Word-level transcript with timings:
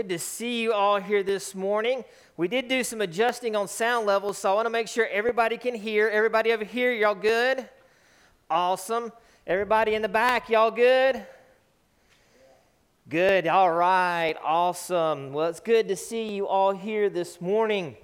Good 0.00 0.08
to 0.08 0.18
see 0.18 0.62
you 0.62 0.72
all 0.72 0.98
here 0.98 1.22
this 1.22 1.54
morning. 1.54 2.04
We 2.38 2.48
did 2.48 2.68
do 2.68 2.82
some 2.82 3.02
adjusting 3.02 3.54
on 3.54 3.68
sound 3.68 4.06
levels, 4.06 4.38
so 4.38 4.50
I 4.50 4.54
want 4.54 4.64
to 4.64 4.70
make 4.70 4.88
sure 4.88 5.06
everybody 5.06 5.58
can 5.58 5.74
hear. 5.74 6.08
Everybody 6.08 6.52
over 6.52 6.64
here, 6.64 6.90
y'all 6.90 7.14
good? 7.14 7.68
Awesome. 8.48 9.12
Everybody 9.46 9.94
in 9.94 10.00
the 10.00 10.08
back, 10.08 10.48
y'all 10.48 10.70
good? 10.70 11.22
Good. 13.10 13.46
All 13.46 13.70
right. 13.70 14.36
Awesome. 14.42 15.34
Well, 15.34 15.50
it's 15.50 15.60
good 15.60 15.86
to 15.88 15.96
see 15.96 16.34
you 16.34 16.48
all 16.48 16.72
here 16.72 17.10
this 17.10 17.38
morning 17.38 17.94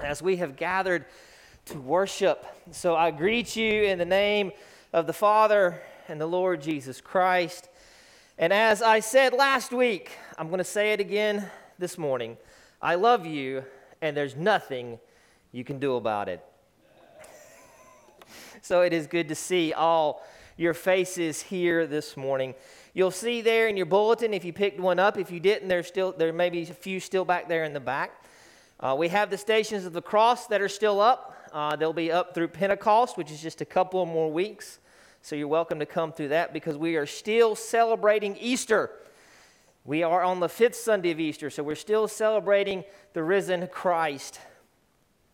as 0.00 0.22
we 0.22 0.36
have 0.36 0.54
gathered 0.54 1.06
to 1.64 1.80
worship. 1.80 2.46
So 2.70 2.94
I 2.94 3.10
greet 3.10 3.56
you 3.56 3.82
in 3.82 3.98
the 3.98 4.04
name 4.04 4.52
of 4.92 5.08
the 5.08 5.12
Father 5.12 5.82
and 6.06 6.20
the 6.20 6.26
Lord 6.26 6.62
Jesus 6.62 7.00
Christ. 7.00 7.68
And 8.38 8.50
as 8.50 8.80
I 8.80 9.00
said 9.00 9.34
last 9.34 9.72
week, 9.72 10.10
I'm 10.38 10.48
going 10.48 10.58
to 10.58 10.64
say 10.64 10.94
it 10.94 11.00
again 11.00 11.50
this 11.78 11.98
morning. 11.98 12.38
I 12.80 12.94
love 12.94 13.26
you, 13.26 13.62
and 14.00 14.16
there's 14.16 14.34
nothing 14.34 14.98
you 15.52 15.64
can 15.64 15.78
do 15.78 15.96
about 15.96 16.30
it. 16.30 16.42
so 18.62 18.80
it 18.80 18.94
is 18.94 19.06
good 19.06 19.28
to 19.28 19.34
see 19.34 19.74
all 19.74 20.22
your 20.56 20.72
faces 20.72 21.42
here 21.42 21.86
this 21.86 22.16
morning. 22.16 22.54
You'll 22.94 23.10
see 23.10 23.42
there 23.42 23.68
in 23.68 23.76
your 23.76 23.86
bulletin 23.86 24.32
if 24.32 24.46
you 24.46 24.52
picked 24.54 24.80
one 24.80 24.98
up. 24.98 25.18
If 25.18 25.30
you 25.30 25.38
didn't, 25.38 25.68
there's 25.68 25.86
still 25.86 26.12
there 26.12 26.32
may 26.32 26.48
be 26.48 26.62
a 26.62 26.66
few 26.66 27.00
still 27.00 27.26
back 27.26 27.48
there 27.48 27.64
in 27.64 27.74
the 27.74 27.80
back. 27.80 28.24
Uh, 28.80 28.96
we 28.98 29.08
have 29.08 29.28
the 29.28 29.38
stations 29.38 29.84
of 29.84 29.92
the 29.92 30.02
cross 30.02 30.46
that 30.46 30.62
are 30.62 30.68
still 30.70 31.02
up. 31.02 31.36
Uh, 31.52 31.76
they'll 31.76 31.92
be 31.92 32.10
up 32.10 32.34
through 32.34 32.48
Pentecost, 32.48 33.18
which 33.18 33.30
is 33.30 33.42
just 33.42 33.60
a 33.60 33.66
couple 33.66 34.04
more 34.06 34.32
weeks. 34.32 34.78
So 35.24 35.36
you're 35.36 35.46
welcome 35.46 35.78
to 35.78 35.86
come 35.86 36.10
through 36.10 36.28
that 36.28 36.52
because 36.52 36.76
we 36.76 36.96
are 36.96 37.06
still 37.06 37.54
celebrating 37.54 38.36
Easter. 38.38 38.90
We 39.84 40.02
are 40.02 40.24
on 40.24 40.40
the 40.40 40.48
fifth 40.48 40.74
Sunday 40.74 41.12
of 41.12 41.20
Easter, 41.20 41.48
so 41.48 41.62
we're 41.62 41.76
still 41.76 42.08
celebrating 42.08 42.82
the 43.12 43.22
risen 43.22 43.68
Christ. 43.68 44.40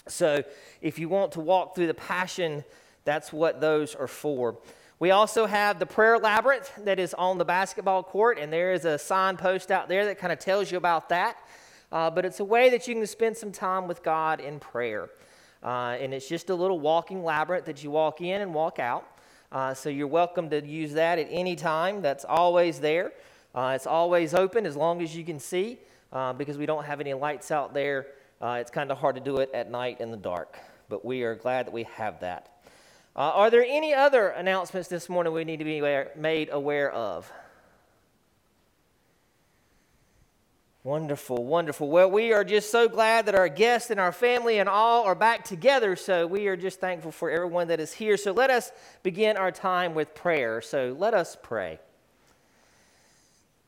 So 0.06 0.44
if 0.83 0.98
you 0.98 1.09
want 1.09 1.33
to 1.33 1.41
walk 1.41 1.75
through 1.75 1.86
the 1.86 1.94
Passion, 1.94 2.65
that's 3.04 3.32
what 3.32 3.62
those 3.62 3.94
are 3.94 4.06
for. 4.06 4.59
We 4.99 5.10
also 5.10 5.47
have 5.47 5.78
the 5.78 5.87
prayer 5.87 6.19
labyrinth 6.19 6.70
that 6.84 6.99
is 6.99 7.15
on 7.15 7.38
the 7.38 7.47
basketball 7.47 8.03
court, 8.03 8.38
and 8.38 8.53
there 8.53 8.72
is 8.72 8.84
a 8.84 8.99
signpost 8.99 9.70
out 9.70 9.88
there 9.88 10.05
that 10.05 10.19
kind 10.19 10.34
of 10.34 10.38
tells 10.38 10.70
you 10.70 10.76
about 10.76 11.09
that. 11.09 11.38
Uh, 11.91 12.10
but 12.10 12.26
it's 12.26 12.41
a 12.41 12.44
way 12.44 12.69
that 12.69 12.87
you 12.87 12.94
can 12.94 13.06
spend 13.06 13.38
some 13.38 13.53
time 13.53 13.88
with 13.88 14.03
God 14.03 14.41
in 14.41 14.60
prayer. 14.60 15.09
Uh, 15.62 15.97
and 15.99 16.12
it's 16.12 16.28
just 16.28 16.50
a 16.50 16.55
little 16.55 16.78
walking 16.78 17.25
labyrinth 17.25 17.65
that 17.65 17.82
you 17.82 17.91
walk 17.91 18.20
in 18.20 18.43
and 18.43 18.53
walk 18.53 18.78
out. 18.78 19.06
Uh, 19.50 19.72
so 19.72 19.88
you're 19.88 20.06
welcome 20.06 20.50
to 20.50 20.62
use 20.66 20.92
that 20.92 21.19
at 21.19 21.26
any 21.31 21.56
time. 21.56 22.03
That's 22.03 22.26
always 22.26 22.81
there. 22.81 23.12
Uh, 23.54 23.72
it's 23.75 23.86
always 23.86 24.34
open 24.34 24.66
as 24.66 24.76
long 24.76 25.00
as 25.00 25.16
you 25.16 25.25
can 25.25 25.41
see 25.41 25.78
uh, 26.12 26.34
because 26.34 26.59
we 26.59 26.66
don't 26.66 26.84
have 26.84 27.00
any 27.00 27.14
lights 27.14 27.50
out 27.50 27.72
there. 27.72 28.08
Uh, 28.42 28.58
it's 28.60 28.70
kind 28.70 28.92
of 28.92 28.98
hard 28.98 29.14
to 29.14 29.22
do 29.22 29.38
it 29.38 29.50
at 29.54 29.70
night 29.70 30.03
in 30.03 30.10
the 30.10 30.19
dark, 30.19 30.58
but 30.91 31.03
we 31.03 31.22
are 31.22 31.34
glad 31.34 31.66
that 31.66 31.72
we 31.72 31.84
have 31.84 32.20
that. 32.20 32.60
Uh, 33.16 33.20
are 33.20 33.50
there 33.50 33.64
any 33.66 33.94
other 33.94 34.28
announcements 34.28 34.87
this 34.87 35.08
morning 35.08 35.32
we 35.32 35.44
need 35.44 35.60
to 35.60 35.64
be 35.64 35.78
aware, 35.78 36.10
made 36.14 36.50
aware 36.53 36.92
of? 36.92 37.32
Wonderful, 40.88 41.44
wonderful. 41.44 41.91
Well, 41.91 42.10
we 42.10 42.32
are 42.32 42.44
just 42.44 42.71
so 42.71 42.88
glad 42.88 43.26
that 43.26 43.34
our 43.34 43.50
guests 43.50 43.91
and 43.91 44.00
our 44.00 44.10
family 44.10 44.59
and 44.59 44.71
all 44.71 45.04
are 45.04 45.15
back 45.15 45.44
together. 45.44 45.97
So 45.97 46.26
we 46.26 46.47
are 46.47 46.56
just 46.56 46.81
thankful 46.81 47.12
for 47.12 47.31
everyone 47.31 47.69
that 47.69 47.78
is 47.78 47.93
here. 47.93 48.16
So 48.16 48.32
let 48.32 48.49
us 48.49 48.72
begin 49.03 49.37
our 49.37 49.53
time 49.53 49.93
with 49.93 50.15
prayer. 50.15 50.62
So 50.62 50.97
let 50.99 51.12
us 51.12 51.37
pray. 51.43 51.78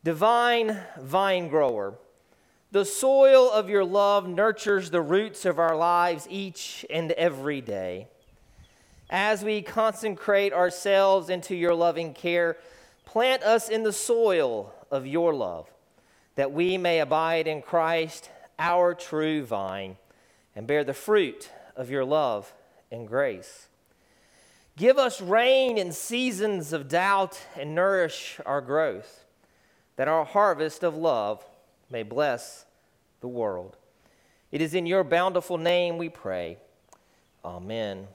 Divine 0.03 0.78
vine 0.98 1.48
grower, 1.48 1.98
the 2.72 2.86
soil 2.86 3.50
of 3.50 3.69
your 3.69 3.84
love 3.84 4.26
nurtures 4.26 4.88
the 4.88 5.02
roots 5.02 5.44
of 5.44 5.58
our 5.58 5.76
lives 5.76 6.26
each 6.31 6.87
and 6.88 7.12
every 7.12 7.60
day. 7.60 8.08
As 9.10 9.44
we 9.44 9.60
consecrate 9.60 10.54
ourselves 10.54 11.28
into 11.28 11.54
your 11.54 11.75
loving 11.75 12.14
care, 12.14 12.56
plant 13.04 13.42
us 13.42 13.69
in 13.69 13.82
the 13.82 13.92
soil 13.92 14.72
of 14.91 15.06
your 15.06 15.34
love 15.34 15.70
that 16.40 16.52
we 16.52 16.78
may 16.78 17.00
abide 17.00 17.46
in 17.46 17.60
Christ, 17.60 18.30
our 18.58 18.94
true 18.94 19.44
vine, 19.44 19.98
and 20.56 20.66
bear 20.66 20.82
the 20.82 20.94
fruit 20.94 21.50
of 21.76 21.90
your 21.90 22.02
love 22.02 22.54
and 22.90 23.06
grace. 23.06 23.68
Give 24.74 24.96
us 24.96 25.20
rain 25.20 25.76
in 25.76 25.92
seasons 25.92 26.72
of 26.72 26.88
doubt 26.88 27.38
and 27.58 27.74
nourish 27.74 28.40
our 28.46 28.62
growth, 28.62 29.26
that 29.96 30.08
our 30.08 30.24
harvest 30.24 30.82
of 30.82 30.96
love 30.96 31.44
may 31.90 32.02
bless 32.02 32.64
the 33.20 33.28
world. 33.28 33.76
It 34.50 34.62
is 34.62 34.72
in 34.72 34.86
your 34.86 35.04
bountiful 35.04 35.58
name 35.58 35.98
we 35.98 36.08
pray. 36.08 36.56
Amen. 37.44 38.08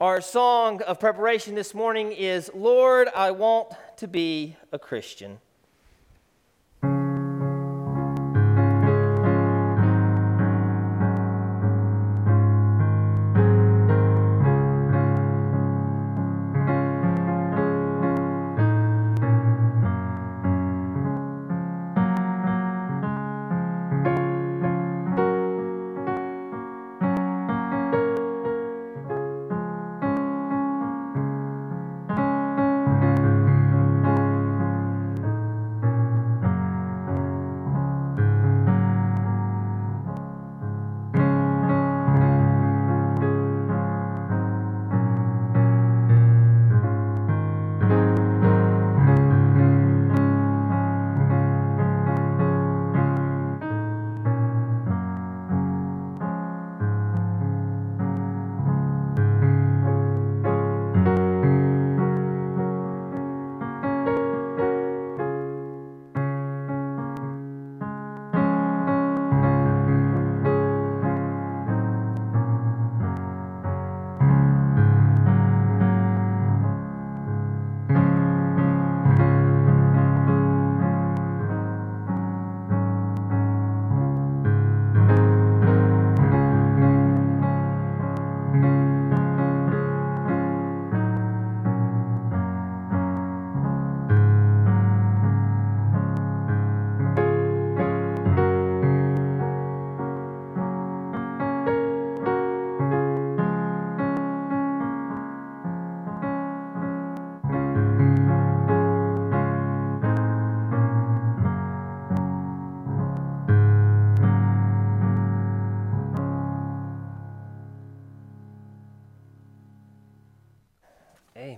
Our 0.00 0.22
song 0.22 0.80
of 0.84 0.98
preparation 0.98 1.54
this 1.54 1.74
morning 1.74 2.12
is 2.12 2.50
Lord, 2.54 3.08
I 3.14 3.32
Want 3.32 3.74
to 3.98 4.08
Be 4.08 4.56
a 4.72 4.78
Christian. 4.78 5.40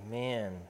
Amen. 0.06 0.60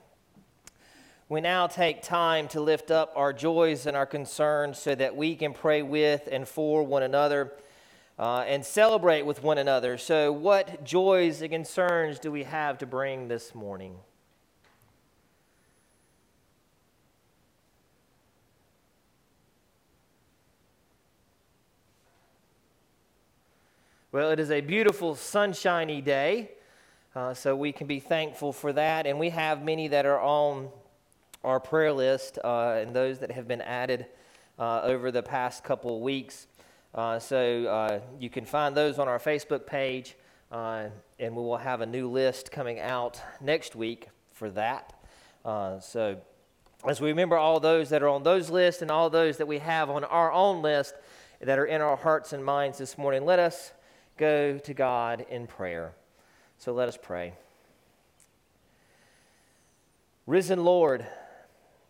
We 1.28 1.40
now 1.40 1.66
take 1.66 2.02
time 2.02 2.48
to 2.48 2.60
lift 2.60 2.90
up 2.90 3.12
our 3.14 3.32
joys 3.32 3.86
and 3.86 3.96
our 3.96 4.06
concerns 4.06 4.78
so 4.78 4.94
that 4.94 5.14
we 5.14 5.36
can 5.36 5.52
pray 5.52 5.82
with 5.82 6.28
and 6.30 6.46
for 6.46 6.82
one 6.82 7.02
another 7.02 7.52
uh, 8.18 8.40
and 8.40 8.64
celebrate 8.64 9.22
with 9.22 9.42
one 9.42 9.56
another. 9.58 9.96
So, 9.96 10.32
what 10.32 10.84
joys 10.84 11.40
and 11.40 11.50
concerns 11.50 12.18
do 12.18 12.32
we 12.32 12.42
have 12.42 12.78
to 12.78 12.86
bring 12.86 13.28
this 13.28 13.54
morning? 13.54 13.96
Well, 24.12 24.30
it 24.32 24.40
is 24.40 24.50
a 24.50 24.60
beautiful, 24.60 25.14
sunshiny 25.14 26.00
day 26.00 26.50
uh, 27.14 27.34
so 27.34 27.56
we 27.56 27.72
can 27.72 27.86
be 27.86 27.98
thankful 27.98 28.52
for 28.52 28.72
that. 28.72 29.06
And 29.06 29.18
we 29.18 29.30
have 29.30 29.64
many 29.64 29.88
that 29.88 30.06
are 30.06 30.20
on 30.20 30.68
our 31.42 31.58
prayer 31.58 31.92
list 31.92 32.38
uh, 32.44 32.78
and 32.80 32.94
those 32.94 33.18
that 33.18 33.32
have 33.32 33.48
been 33.48 33.62
added 33.62 34.06
uh, 34.58 34.82
over 34.82 35.10
the 35.10 35.22
past 35.22 35.64
couple 35.64 35.96
of 35.96 36.02
weeks. 36.02 36.46
Uh, 36.94 37.18
so 37.18 37.64
uh, 37.66 38.00
you 38.18 38.30
can 38.30 38.44
find 38.44 38.76
those 38.76 38.98
on 38.98 39.08
our 39.08 39.18
Facebook 39.18 39.66
page, 39.66 40.16
uh, 40.52 40.86
and 41.18 41.34
we 41.34 41.42
will 41.42 41.56
have 41.56 41.80
a 41.80 41.86
new 41.86 42.08
list 42.08 42.52
coming 42.52 42.78
out 42.78 43.20
next 43.40 43.74
week 43.74 44.08
for 44.32 44.50
that. 44.50 44.92
so 45.44 46.16
as 46.86 47.00
we 47.00 47.08
remember 47.08 47.36
all 47.36 47.60
those 47.60 47.90
that 47.90 48.02
are 48.02 48.08
on 48.08 48.22
those 48.22 48.48
lists 48.50 48.82
and 48.82 48.90
all 48.90 49.10
those 49.10 49.36
that 49.36 49.46
we 49.46 49.58
have 49.58 49.90
on 49.90 50.02
our 50.04 50.32
own 50.32 50.62
list 50.62 50.94
that 51.40 51.58
are 51.58 51.66
in 51.66 51.80
our 51.80 51.96
hearts 51.96 52.32
and 52.32 52.44
minds 52.44 52.78
this 52.78 52.96
morning, 52.96 53.24
let 53.24 53.38
us 53.38 53.72
go 54.16 54.58
to 54.58 54.74
God 54.74 55.26
in 55.28 55.46
prayer. 55.46 55.92
So 56.60 56.74
let 56.74 56.88
us 56.88 56.98
pray. 57.00 57.32
Risen 60.26 60.62
Lord, 60.62 61.06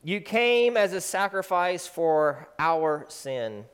you 0.04 0.20
came 0.20 0.76
as 0.76 0.92
a 0.92 1.00
sacrifice 1.00 1.88
for 1.88 2.48
our 2.56 3.04
sin. 3.08 3.64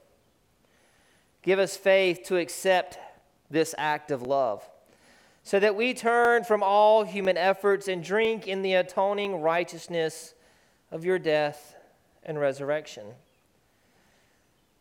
Give 1.43 1.58
us 1.58 1.76
faith 1.76 2.22
to 2.28 2.38
accept 2.38 2.98
this 3.50 3.75
act 3.76 4.10
of 4.10 4.22
love 4.22 4.66
so 5.43 5.60
that 5.60 5.76
we 5.76 5.93
turn 5.93 6.44
from 6.44 6.62
all 6.62 7.04
human 7.04 7.37
efforts 7.37 7.88
and 7.88 8.02
drink 8.02 8.49
in 8.49 8.62
the 8.62 8.72
atoning 8.72 9.42
righteousness 9.42 10.32
of 10.90 11.04
your 11.04 11.19
death 11.19 11.75
and 12.25 12.40
resurrection. 12.40 13.04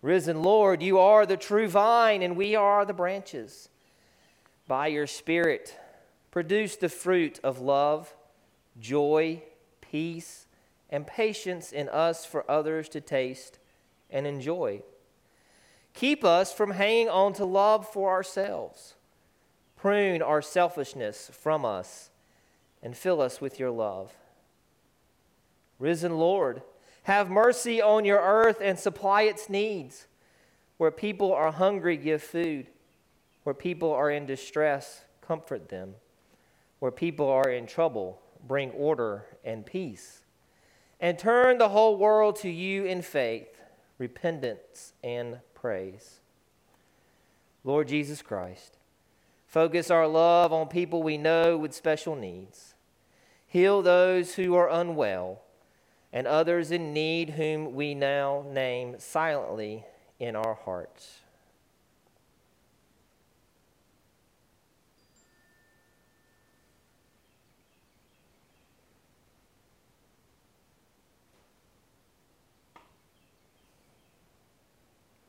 Risen 0.01 0.41
Lord, 0.41 0.81
you 0.81 0.97
are 0.97 1.25
the 1.25 1.35
true 1.35 1.68
vine, 1.68 2.21
and 2.21 2.38
we 2.38 2.56
are 2.56 2.85
the 2.85 2.94
branches. 2.94 3.68
By 4.65 4.88
your 4.88 5.07
Spirit, 5.07 5.77
produce 6.35 6.75
the 6.75 6.89
fruit 6.89 7.39
of 7.45 7.61
love, 7.61 8.13
joy, 8.77 9.41
peace, 9.79 10.47
and 10.89 11.07
patience 11.07 11.71
in 11.71 11.87
us 11.87 12.25
for 12.25 12.43
others 12.51 12.89
to 12.89 12.99
taste 12.99 13.57
and 14.09 14.27
enjoy. 14.27 14.83
Keep 15.93 16.25
us 16.25 16.51
from 16.51 16.71
hanging 16.71 17.07
on 17.07 17.31
to 17.31 17.45
love 17.45 17.87
for 17.87 18.09
ourselves. 18.09 18.95
Prune 19.77 20.21
our 20.21 20.41
selfishness 20.41 21.31
from 21.31 21.63
us 21.63 22.09
and 22.83 22.97
fill 22.97 23.21
us 23.21 23.39
with 23.39 23.57
your 23.57 23.71
love. 23.71 24.13
Risen 25.79 26.17
Lord, 26.17 26.63
have 27.03 27.29
mercy 27.29 27.81
on 27.81 28.03
your 28.03 28.19
earth 28.19 28.57
and 28.61 28.77
supply 28.77 29.21
its 29.21 29.49
needs. 29.49 30.05
Where 30.75 30.91
people 30.91 31.31
are 31.31 31.53
hungry, 31.53 31.95
give 31.95 32.21
food. 32.21 32.67
Where 33.43 33.55
people 33.55 33.93
are 33.93 34.11
in 34.11 34.25
distress, 34.25 35.05
comfort 35.21 35.69
them. 35.69 35.95
Where 36.80 36.92
people 36.92 37.27
are 37.30 37.50
in 37.50 37.68
trouble, 37.68 38.22
bring 38.48 38.72
order 38.72 39.25
and 39.44 39.66
peace. 39.66 40.24
And 41.00 41.18
turn 41.19 41.57
the 41.57 41.69
whole 41.69 41.98
world 41.98 42.36
to 42.38 42.50
you 42.50 42.86
in 42.86 43.01
faith, 43.01 43.60
repentance, 43.98 44.94
and 45.04 45.39
praise. 45.54 46.19
Lord 47.63 47.88
Jesus 47.88 48.22
Christ, 48.22 48.77
focus 49.48 49.89
our 49.89 50.07
love 50.07 50.54
on 50.54 50.68
people 50.68 51.01
we 51.01 51.18
know 51.18 51.57
with 51.57 51.74
special 51.74 52.16
needs. 52.16 52.75
Heal 53.48 53.81
those 53.81 54.36
who 54.36 54.56
are 54.56 54.69
unwell 54.69 55.42
and 56.13 56.28
others 56.28 56.71
in 56.71 56.94
need 56.94 57.31
whom 57.31 57.74
we 57.74 57.94
now 57.94 58.45
name 58.50 58.95
silently 59.00 59.86
in 60.19 60.36
our 60.36 60.56
hearts. 60.63 61.21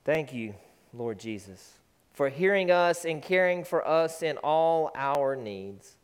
Thank 0.06 0.32
you, 0.32 0.54
Lord 0.92 1.18
Jesus, 1.18 1.80
for 2.12 2.28
hearing 2.28 2.70
us 2.70 3.04
and 3.04 3.20
caring 3.20 3.64
for 3.64 3.84
us 3.84 4.22
in 4.22 4.36
all 4.36 4.92
our 4.94 5.34
needs. 5.34 5.96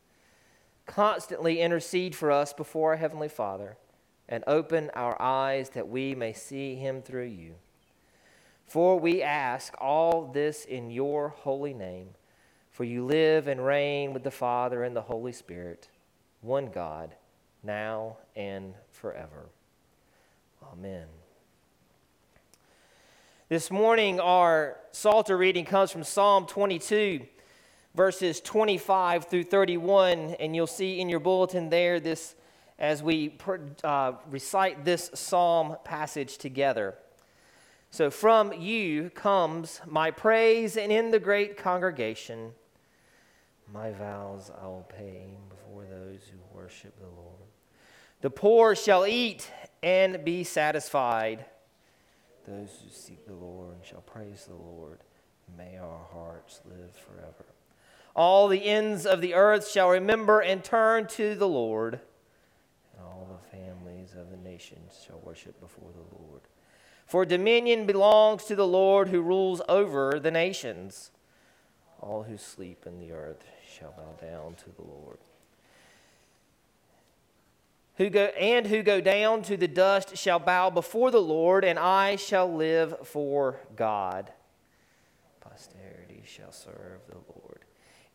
Constantly 0.85 1.61
intercede 1.61 2.13
for 2.13 2.29
us 2.29 2.51
before 2.51 2.91
our 2.91 2.97
Heavenly 2.97 3.29
Father 3.29 3.77
and 4.27 4.43
open 4.45 4.91
our 4.93 5.19
eyes 5.21 5.69
that 5.69 5.87
we 5.87 6.15
may 6.15 6.33
see 6.33 6.75
him 6.75 7.01
through 7.01 7.27
you. 7.27 7.53
For 8.65 8.99
we 8.99 9.21
ask 9.21 9.73
all 9.79 10.29
this 10.33 10.65
in 10.65 10.91
your 10.91 11.29
holy 11.29 11.73
name, 11.73 12.09
for 12.71 12.83
you 12.83 13.05
live 13.05 13.47
and 13.47 13.65
reign 13.65 14.11
with 14.11 14.23
the 14.23 14.31
Father 14.31 14.83
and 14.83 14.93
the 14.93 15.03
Holy 15.03 15.31
Spirit, 15.31 15.87
one 16.41 16.69
God, 16.71 17.15
now 17.63 18.17
and 18.35 18.73
forever. 18.91 19.45
Amen. 20.61 21.07
This 23.53 23.69
morning, 23.69 24.19
our 24.19 24.77
Psalter 24.93 25.37
reading 25.37 25.63
comes 25.63 25.91
from 25.91 26.03
Psalm 26.03 26.47
22, 26.47 27.21
verses 27.93 28.41
25 28.41 29.25
through 29.25 29.43
31, 29.43 30.37
and 30.39 30.55
you'll 30.55 30.65
see 30.65 30.99
in 30.99 31.07
your 31.07 31.19
bulletin 31.19 31.69
there 31.69 31.99
this 31.99 32.33
as 32.79 33.03
we 33.03 33.37
uh, 33.83 34.13
recite 34.31 34.83
this 34.83 35.11
psalm 35.13 35.77
passage 35.83 36.39
together. 36.39 36.95
So, 37.91 38.09
from 38.09 38.53
you 38.53 39.11
comes 39.11 39.81
my 39.85 40.09
praise, 40.09 40.75
and 40.75 40.91
in 40.91 41.11
the 41.11 41.19
great 41.19 41.55
congregation, 41.55 42.53
my 43.71 43.91
vows 43.91 44.49
I 44.59 44.65
will 44.65 44.87
pay 44.89 45.27
before 45.49 45.85
those 45.85 46.21
who 46.23 46.57
worship 46.59 46.97
the 46.97 47.05
Lord. 47.05 47.37
The 48.21 48.31
poor 48.31 48.75
shall 48.75 49.05
eat 49.05 49.47
and 49.83 50.25
be 50.25 50.43
satisfied. 50.43 51.45
Those 52.47 52.69
who 52.83 52.89
seek 52.91 53.25
the 53.25 53.33
Lord 53.33 53.77
shall 53.83 54.01
praise 54.01 54.45
the 54.45 54.55
Lord. 54.55 54.99
May 55.57 55.77
our 55.77 56.05
hearts 56.11 56.61
live 56.65 56.95
forever. 56.95 57.45
All 58.15 58.47
the 58.47 58.65
ends 58.65 59.05
of 59.05 59.21
the 59.21 59.33
earth 59.33 59.69
shall 59.69 59.89
remember 59.89 60.39
and 60.39 60.63
turn 60.63 61.07
to 61.07 61.35
the 61.35 61.47
Lord 61.47 61.99
and 62.93 63.05
all 63.05 63.27
the 63.29 63.57
families 63.57 64.13
of 64.17 64.29
the 64.29 64.37
nations 64.37 65.03
shall 65.05 65.19
worship 65.23 65.59
before 65.59 65.89
the 65.91 66.15
Lord. 66.15 66.41
For 67.05 67.25
dominion 67.25 67.85
belongs 67.85 68.45
to 68.45 68.55
the 68.55 68.67
Lord 68.67 69.09
who 69.09 69.21
rules 69.21 69.61
over 69.67 70.19
the 70.19 70.31
nations. 70.31 71.11
All 71.99 72.23
who 72.23 72.37
sleep 72.37 72.85
in 72.85 72.99
the 72.99 73.11
earth 73.11 73.45
shall 73.67 73.91
bow 73.91 74.25
down 74.25 74.55
to 74.55 74.69
the 74.75 74.83
Lord. 74.83 75.17
Who 77.97 78.09
go, 78.09 78.25
and 78.25 78.65
who 78.65 78.81
go 78.81 79.01
down 79.01 79.43
to 79.43 79.55
the 79.55 79.67
dust 79.67 80.17
shall 80.17 80.39
bow 80.39 80.69
before 80.71 81.11
the 81.11 81.21
Lord, 81.21 81.63
and 81.63 81.77
I 81.77 82.15
shall 82.15 82.51
live 82.51 83.07
for 83.07 83.59
God. 83.75 84.31
Posterity 85.39 86.23
shall 86.25 86.51
serve 86.51 87.01
the 87.07 87.17
Lord. 87.17 87.59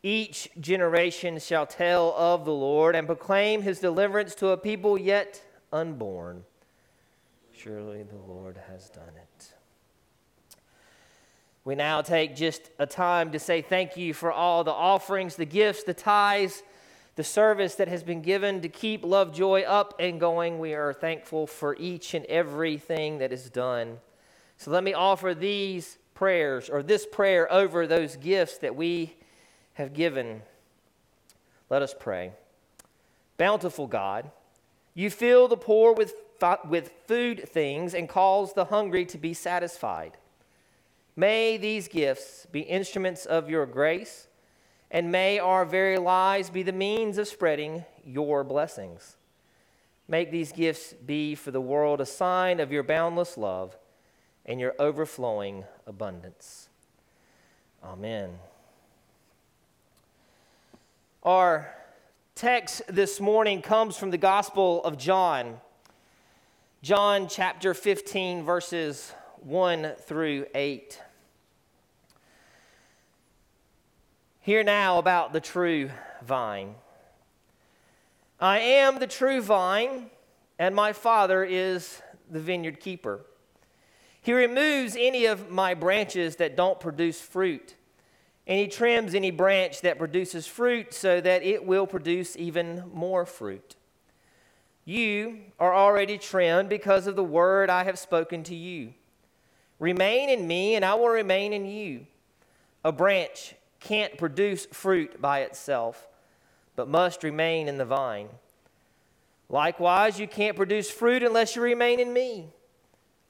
Each 0.02 0.48
generation 0.60 1.38
shall 1.38 1.66
tell 1.66 2.12
of 2.16 2.44
the 2.44 2.52
Lord 2.52 2.96
and 2.96 3.06
proclaim 3.06 3.62
his 3.62 3.78
deliverance 3.78 4.34
to 4.36 4.48
a 4.48 4.56
people 4.56 4.98
yet 4.98 5.42
unborn. 5.72 6.44
Surely 7.52 8.02
the 8.02 8.16
Lord 8.16 8.58
has 8.68 8.88
done 8.90 9.14
it. 9.16 9.54
We 11.64 11.74
now 11.74 12.00
take 12.02 12.34
just 12.34 12.70
a 12.78 12.86
time 12.86 13.32
to 13.32 13.38
say 13.38 13.60
thank 13.60 13.96
you 13.96 14.14
for 14.14 14.32
all 14.32 14.64
the 14.64 14.72
offerings, 14.72 15.36
the 15.36 15.44
gifts, 15.44 15.82
the 15.82 15.94
tithes, 15.94 16.62
the 17.18 17.24
service 17.24 17.74
that 17.74 17.88
has 17.88 18.04
been 18.04 18.22
given 18.22 18.60
to 18.60 18.68
keep 18.68 19.04
Lovejoy 19.04 19.62
up 19.62 19.92
and 19.98 20.20
going. 20.20 20.60
We 20.60 20.74
are 20.74 20.92
thankful 20.92 21.48
for 21.48 21.74
each 21.74 22.14
and 22.14 22.24
everything 22.26 23.18
that 23.18 23.32
is 23.32 23.50
done. 23.50 23.98
So 24.56 24.70
let 24.70 24.84
me 24.84 24.94
offer 24.94 25.34
these 25.34 25.98
prayers 26.14 26.70
or 26.70 26.80
this 26.80 27.06
prayer 27.10 27.52
over 27.52 27.88
those 27.88 28.14
gifts 28.14 28.58
that 28.58 28.76
we 28.76 29.16
have 29.72 29.94
given. 29.94 30.42
Let 31.68 31.82
us 31.82 31.92
pray. 31.98 32.34
Bountiful 33.36 33.88
God, 33.88 34.30
you 34.94 35.10
fill 35.10 35.48
the 35.48 35.56
poor 35.56 35.92
with, 35.92 36.14
with 36.68 36.92
food 37.08 37.48
things 37.48 37.94
and 37.94 38.08
cause 38.08 38.52
the 38.52 38.66
hungry 38.66 39.04
to 39.06 39.18
be 39.18 39.34
satisfied. 39.34 40.16
May 41.16 41.56
these 41.56 41.88
gifts 41.88 42.46
be 42.52 42.60
instruments 42.60 43.26
of 43.26 43.50
your 43.50 43.66
grace, 43.66 44.28
and 44.90 45.12
may 45.12 45.38
our 45.38 45.64
very 45.64 45.98
lives 45.98 46.50
be 46.50 46.62
the 46.62 46.72
means 46.72 47.18
of 47.18 47.28
spreading 47.28 47.84
your 48.04 48.44
blessings. 48.44 49.16
Make 50.06 50.30
these 50.30 50.52
gifts 50.52 50.94
be 50.94 51.34
for 51.34 51.50
the 51.50 51.60
world 51.60 52.00
a 52.00 52.06
sign 52.06 52.60
of 52.60 52.72
your 52.72 52.82
boundless 52.82 53.36
love 53.36 53.76
and 54.46 54.58
your 54.58 54.74
overflowing 54.78 55.64
abundance. 55.86 56.70
Amen. 57.84 58.38
Our 61.22 61.74
text 62.34 62.82
this 62.88 63.20
morning 63.20 63.60
comes 63.60 63.98
from 63.98 64.10
the 64.10 64.18
Gospel 64.18 64.82
of 64.84 64.96
John. 64.96 65.60
John 66.80 67.28
chapter 67.28 67.74
15, 67.74 68.44
verses 68.44 69.12
1 69.42 69.92
through 70.06 70.46
8. 70.54 70.98
Hear 74.48 74.64
now 74.64 74.96
about 74.96 75.34
the 75.34 75.42
true 75.42 75.90
vine. 76.22 76.74
I 78.40 78.60
am 78.60 78.98
the 78.98 79.06
true 79.06 79.42
vine, 79.42 80.06
and 80.58 80.74
my 80.74 80.94
Father 80.94 81.44
is 81.44 82.00
the 82.30 82.40
vineyard 82.40 82.80
keeper. 82.80 83.26
He 84.22 84.32
removes 84.32 84.96
any 84.98 85.26
of 85.26 85.50
my 85.50 85.74
branches 85.74 86.36
that 86.36 86.56
don't 86.56 86.80
produce 86.80 87.20
fruit, 87.20 87.74
and 88.46 88.58
he 88.58 88.68
trims 88.68 89.14
any 89.14 89.30
branch 89.30 89.82
that 89.82 89.98
produces 89.98 90.46
fruit 90.46 90.94
so 90.94 91.20
that 91.20 91.42
it 91.42 91.66
will 91.66 91.86
produce 91.86 92.34
even 92.34 92.84
more 92.94 93.26
fruit. 93.26 93.76
You 94.86 95.40
are 95.60 95.74
already 95.74 96.16
trimmed 96.16 96.70
because 96.70 97.06
of 97.06 97.16
the 97.16 97.22
word 97.22 97.68
I 97.68 97.84
have 97.84 97.98
spoken 97.98 98.44
to 98.44 98.54
you. 98.54 98.94
Remain 99.78 100.30
in 100.30 100.48
me, 100.48 100.74
and 100.74 100.86
I 100.86 100.94
will 100.94 101.10
remain 101.10 101.52
in 101.52 101.66
you. 101.66 102.06
A 102.82 102.92
branch 102.92 103.54
can't 103.88 104.18
produce 104.18 104.66
fruit 104.66 105.18
by 105.18 105.40
itself, 105.40 106.08
but 106.76 106.88
must 106.88 107.24
remain 107.24 107.68
in 107.68 107.78
the 107.78 107.86
vine. 107.86 108.28
Likewise, 109.48 110.20
you 110.20 110.28
can't 110.28 110.58
produce 110.58 110.90
fruit 110.90 111.22
unless 111.22 111.56
you 111.56 111.62
remain 111.62 111.98
in 111.98 112.12
me. 112.12 112.50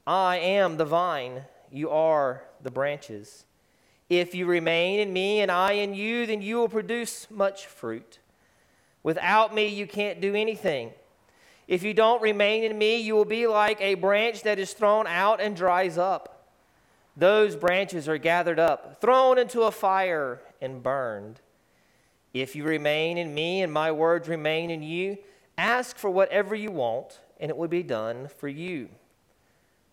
I 0.05 0.35
am 0.37 0.75
the 0.75 0.83
vine, 0.83 1.43
you 1.71 1.89
are 1.89 2.43
the 2.61 2.71
branches. 2.71 3.45
If 4.09 4.35
you 4.35 4.47
remain 4.47 4.99
in 4.99 5.13
me 5.13 5.39
and 5.39 5.49
I 5.49 5.73
in 5.73 5.93
you, 5.93 6.25
then 6.25 6.41
you 6.41 6.57
will 6.57 6.67
produce 6.67 7.31
much 7.31 7.65
fruit. 7.65 8.19
Without 9.01 9.55
me, 9.55 9.67
you 9.67 9.87
can't 9.87 10.19
do 10.19 10.35
anything. 10.35 10.91
If 11.69 11.83
you 11.83 11.93
don't 11.93 12.21
remain 12.21 12.65
in 12.65 12.77
me, 12.77 12.97
you 12.97 13.15
will 13.15 13.23
be 13.23 13.47
like 13.47 13.79
a 13.79 13.93
branch 13.93 14.43
that 14.43 14.59
is 14.59 14.73
thrown 14.73 15.07
out 15.07 15.39
and 15.39 15.55
dries 15.55 15.97
up. 15.97 16.51
Those 17.15 17.55
branches 17.55 18.09
are 18.09 18.17
gathered 18.17 18.59
up, 18.59 18.99
thrown 18.99 19.37
into 19.37 19.63
a 19.63 19.71
fire, 19.71 20.41
and 20.61 20.83
burned. 20.83 21.41
If 22.33 22.55
you 22.55 22.63
remain 22.63 23.17
in 23.17 23.33
me 23.33 23.61
and 23.61 23.71
my 23.71 23.91
words 23.91 24.27
remain 24.27 24.69
in 24.69 24.83
you, 24.83 25.17
ask 25.57 25.97
for 25.97 26.09
whatever 26.09 26.55
you 26.55 26.71
want, 26.71 27.19
and 27.39 27.49
it 27.49 27.57
will 27.57 27.67
be 27.67 27.83
done 27.83 28.27
for 28.37 28.47
you. 28.47 28.89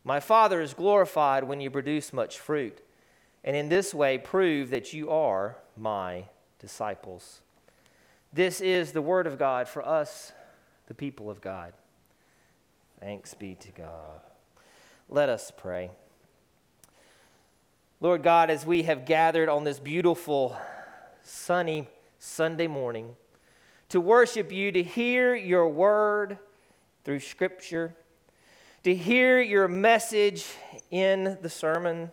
My 0.05 0.21
Father 0.21 0.61
is 0.61 0.75
glorified 0.75 1.45
when 1.45 1.61
you 1.61 1.71
produce 1.71 2.13
much 2.13 2.39
fruit, 2.39 2.81
and 3.43 3.57
in 3.57 3.69
this 3.69 3.93
way 3.93 4.19
prove 4.19 4.71
that 4.71 4.93
you 4.93 5.11
are 5.11 5.57
my 5.77 6.27
disciples. 6.59 7.41
This 8.33 8.61
is 8.61 8.93
the 8.93 9.03
word 9.03 9.27
of 9.27 9.39
God 9.39 9.69
for 9.69 9.87
us 9.87 10.33
the 10.87 10.95
people 10.95 11.31
of 11.31 11.41
God. 11.41 11.73
Thanks 13.01 13.35
be 13.35 13.55
to 13.57 13.73
God. 13.73 14.21
Let 15.09 15.29
us 15.29 15.53
pray. 15.57 15.91
Lord 18.01 18.23
God, 18.23 18.51
as 18.51 18.67
we 18.67 18.83
have 18.85 19.07
gathered 19.07 19.49
on 19.49 19.65
this 19.65 19.79
beautiful, 19.79 20.57
sunny 21.23 21.89
Sunday 22.19 22.67
morning 22.67 23.17
to 23.89 24.01
worship 24.01 24.53
you, 24.53 24.73
to 24.73 24.83
hear 24.83 25.35
your 25.35 25.69
word 25.69 26.39
through 27.05 27.21
Scripture, 27.21 27.95
to 28.85 28.95
hear 28.95 29.41
your 29.41 29.69
message 29.69 30.47
in 30.91 31.39
the 31.41 31.51
sermon, 31.51 32.11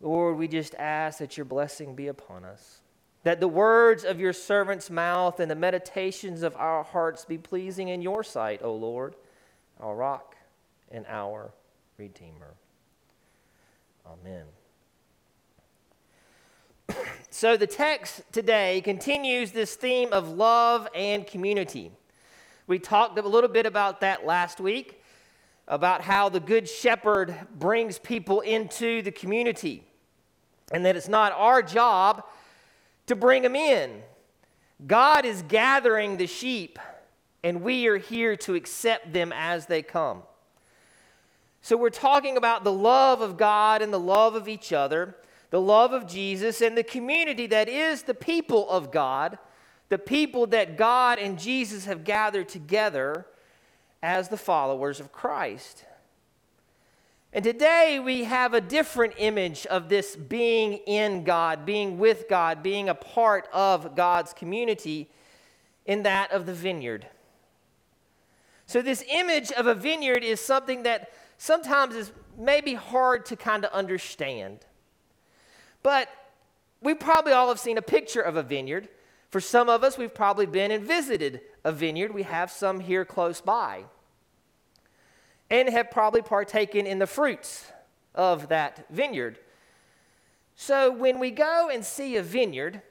Lord, 0.00 0.36
we 0.36 0.48
just 0.48 0.74
ask 0.74 1.18
that 1.18 1.36
your 1.36 1.46
blessing 1.46 1.94
be 1.94 2.08
upon 2.08 2.44
us 2.44 2.80
that 3.26 3.40
the 3.40 3.48
words 3.48 4.04
of 4.04 4.20
your 4.20 4.32
servant's 4.32 4.88
mouth 4.88 5.40
and 5.40 5.50
the 5.50 5.56
meditations 5.56 6.44
of 6.44 6.54
our 6.54 6.84
hearts 6.84 7.24
be 7.24 7.36
pleasing 7.36 7.88
in 7.88 8.00
your 8.00 8.22
sight, 8.22 8.62
O 8.62 8.72
Lord, 8.72 9.16
our 9.80 9.96
rock 9.96 10.36
and 10.92 11.04
our 11.08 11.50
Redeemer. 11.98 12.54
Amen. 14.12 14.44
so 17.30 17.56
the 17.56 17.66
text 17.66 18.22
today 18.30 18.80
continues 18.82 19.50
this 19.50 19.74
theme 19.74 20.12
of 20.12 20.28
love 20.28 20.86
and 20.94 21.26
community. 21.26 21.90
We 22.68 22.78
talked 22.78 23.18
a 23.18 23.22
little 23.22 23.50
bit 23.50 23.66
about 23.66 24.00
that 24.02 24.24
last 24.24 24.60
week, 24.60 25.02
about 25.66 26.02
how 26.02 26.28
the 26.28 26.38
Good 26.38 26.68
Shepherd 26.68 27.34
brings 27.58 27.98
people 27.98 28.42
into 28.42 29.02
the 29.02 29.10
community, 29.10 29.82
and 30.70 30.84
that 30.86 30.94
it's 30.94 31.08
not 31.08 31.32
our 31.32 31.60
job 31.60 32.22
to 33.06 33.16
bring 33.16 33.42
them 33.42 33.56
in. 33.56 34.02
God 34.86 35.24
is 35.24 35.42
gathering 35.48 36.16
the 36.16 36.28
sheep, 36.28 36.78
and 37.42 37.62
we 37.62 37.88
are 37.88 37.98
here 37.98 38.36
to 38.36 38.54
accept 38.54 39.12
them 39.12 39.32
as 39.34 39.66
they 39.66 39.82
come. 39.82 40.22
So, 41.66 41.76
we're 41.76 41.90
talking 41.90 42.36
about 42.36 42.62
the 42.62 42.70
love 42.70 43.20
of 43.20 43.36
God 43.36 43.82
and 43.82 43.92
the 43.92 43.98
love 43.98 44.36
of 44.36 44.46
each 44.46 44.72
other, 44.72 45.16
the 45.50 45.60
love 45.60 45.92
of 45.92 46.06
Jesus, 46.06 46.60
and 46.60 46.78
the 46.78 46.84
community 46.84 47.48
that 47.48 47.68
is 47.68 48.04
the 48.04 48.14
people 48.14 48.70
of 48.70 48.92
God, 48.92 49.36
the 49.88 49.98
people 49.98 50.46
that 50.46 50.76
God 50.76 51.18
and 51.18 51.36
Jesus 51.36 51.86
have 51.86 52.04
gathered 52.04 52.48
together 52.48 53.26
as 54.00 54.28
the 54.28 54.36
followers 54.36 55.00
of 55.00 55.10
Christ. 55.10 55.84
And 57.32 57.42
today 57.42 57.98
we 57.98 58.22
have 58.22 58.54
a 58.54 58.60
different 58.60 59.14
image 59.18 59.66
of 59.66 59.88
this 59.88 60.14
being 60.14 60.74
in 60.86 61.24
God, 61.24 61.66
being 61.66 61.98
with 61.98 62.28
God, 62.28 62.62
being 62.62 62.88
a 62.88 62.94
part 62.94 63.48
of 63.52 63.96
God's 63.96 64.32
community 64.32 65.10
in 65.84 66.04
that 66.04 66.30
of 66.30 66.46
the 66.46 66.54
vineyard. 66.54 67.08
So, 68.66 68.82
this 68.82 69.02
image 69.10 69.50
of 69.50 69.66
a 69.66 69.74
vineyard 69.74 70.22
is 70.22 70.40
something 70.40 70.84
that 70.84 71.10
sometimes 71.38 71.94
is 71.94 72.12
maybe 72.38 72.74
hard 72.74 73.26
to 73.26 73.36
kind 73.36 73.64
of 73.64 73.72
understand. 73.72 74.60
But 75.82 76.08
we 76.80 76.94
probably 76.94 77.32
all 77.32 77.48
have 77.48 77.60
seen 77.60 77.78
a 77.78 77.82
picture 77.82 78.20
of 78.20 78.36
a 78.36 78.42
vineyard. 78.42 78.88
For 79.30 79.40
some 79.40 79.68
of 79.68 79.82
us, 79.84 79.98
we've 79.98 80.14
probably 80.14 80.46
been 80.46 80.70
and 80.70 80.84
visited 80.84 81.40
a 81.64 81.72
vineyard. 81.72 82.14
We 82.14 82.22
have 82.22 82.50
some 82.50 82.80
here 82.80 83.04
close 83.04 83.40
by 83.40 83.84
and 85.50 85.68
have 85.68 85.90
probably 85.90 86.22
partaken 86.22 86.86
in 86.86 86.98
the 86.98 87.06
fruits 87.06 87.70
of 88.14 88.48
that 88.48 88.86
vineyard. 88.90 89.38
So 90.54 90.90
when 90.90 91.18
we 91.18 91.30
go 91.30 91.68
and 91.72 91.84
see 91.84 92.16
a 92.16 92.22
vineyard, 92.22 92.82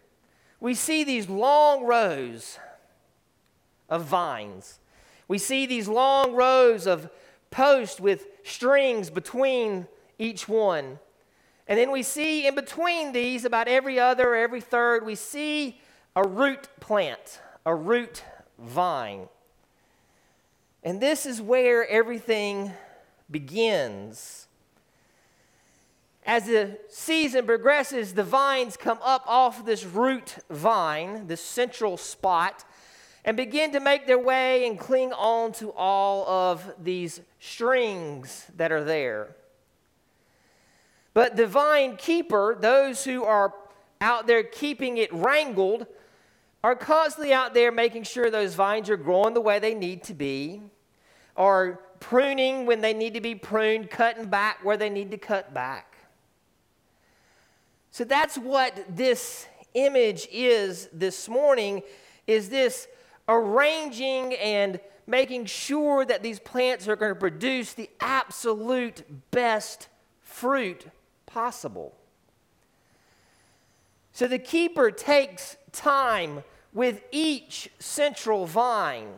we 0.59 0.73
see 0.73 1.03
these 1.03 1.27
long 1.27 1.83
rows 1.83 2.59
of 3.89 4.05
vines. 4.05 4.79
We 5.27 5.37
see 5.37 5.65
these 5.65 5.87
long 5.87 6.33
rows 6.33 6.85
of 6.87 7.09
posts 7.55 8.01
with 8.01 8.27
strings 8.43 9.09
between 9.09 9.87
each 10.19 10.49
one. 10.49 10.99
And 11.69 11.79
then 11.79 11.89
we 11.89 12.03
see 12.03 12.45
in 12.45 12.53
between 12.53 13.13
these, 13.13 13.45
about 13.45 13.69
every 13.69 13.97
other 13.97 14.31
or 14.31 14.35
every 14.35 14.59
third, 14.59 15.05
we 15.05 15.15
see 15.15 15.79
a 16.17 16.27
root 16.27 16.67
plant, 16.81 17.39
a 17.65 17.73
root 17.73 18.25
vine. 18.59 19.29
And 20.83 20.99
this 20.99 21.25
is 21.25 21.41
where 21.41 21.87
everything 21.87 22.73
begins. 23.31 24.47
As 26.25 26.47
the 26.47 26.77
season 26.89 27.45
progresses, 27.45 28.15
the 28.15 28.23
vines 28.23 28.75
come 28.75 28.99
up 29.01 29.23
off 29.27 29.65
this 29.65 29.85
root 29.85 30.35
vine, 30.49 31.27
this 31.27 31.41
central 31.41 31.95
spot, 31.95 32.65
and 33.25 33.35
begin 33.35 33.71
to 33.71 33.79
make 33.79 34.05
their 34.05 34.19
way 34.19 34.67
and 34.67 34.79
cling 34.79 35.11
on 35.11 35.51
to 35.51 35.73
all 35.73 36.27
of 36.29 36.75
these 36.81 37.19
strings 37.39 38.45
that 38.55 38.71
are 38.71 38.83
there. 38.83 39.35
But 41.15 41.35
the 41.35 41.47
vine 41.47 41.97
keeper, 41.97 42.55
those 42.59 43.03
who 43.03 43.23
are 43.23 43.53
out 43.99 44.27
there 44.27 44.43
keeping 44.43 44.97
it 44.97 45.11
wrangled, 45.11 45.87
are 46.63 46.75
constantly 46.75 47.33
out 47.33 47.55
there 47.55 47.71
making 47.71 48.03
sure 48.03 48.29
those 48.29 48.53
vines 48.53 48.89
are 48.89 48.97
growing 48.97 49.33
the 49.33 49.41
way 49.41 49.57
they 49.57 49.73
need 49.73 50.03
to 50.03 50.13
be 50.13 50.61
are 51.35 51.79
pruning 51.99 52.65
when 52.65 52.81
they 52.81 52.93
need 52.93 53.13
to 53.15 53.21
be 53.21 53.33
pruned, 53.35 53.89
cutting 53.89 54.25
back 54.25 54.63
where 54.63 54.77
they 54.77 54.89
need 54.89 55.11
to 55.11 55.17
cut 55.17 55.53
back. 55.53 55.97
So 57.91 58.03
that's 58.03 58.37
what 58.37 58.85
this 58.89 59.47
image 59.73 60.27
is 60.31 60.89
this 60.93 61.27
morning 61.27 61.81
is 62.27 62.49
this 62.49 62.87
arranging 63.27 64.33
and 64.35 64.79
making 65.07 65.45
sure 65.45 66.05
that 66.05 66.23
these 66.23 66.39
plants 66.39 66.87
are 66.87 66.95
going 66.95 67.13
to 67.13 67.19
produce 67.19 67.73
the 67.73 67.89
absolute 67.99 69.03
best 69.31 69.87
fruit 70.21 70.87
possible. 71.25 71.95
So 74.11 74.27
the 74.27 74.39
keeper 74.39 74.91
takes 74.91 75.57
time 75.71 76.43
with 76.73 77.03
each 77.11 77.69
central 77.79 78.45
vine 78.45 79.09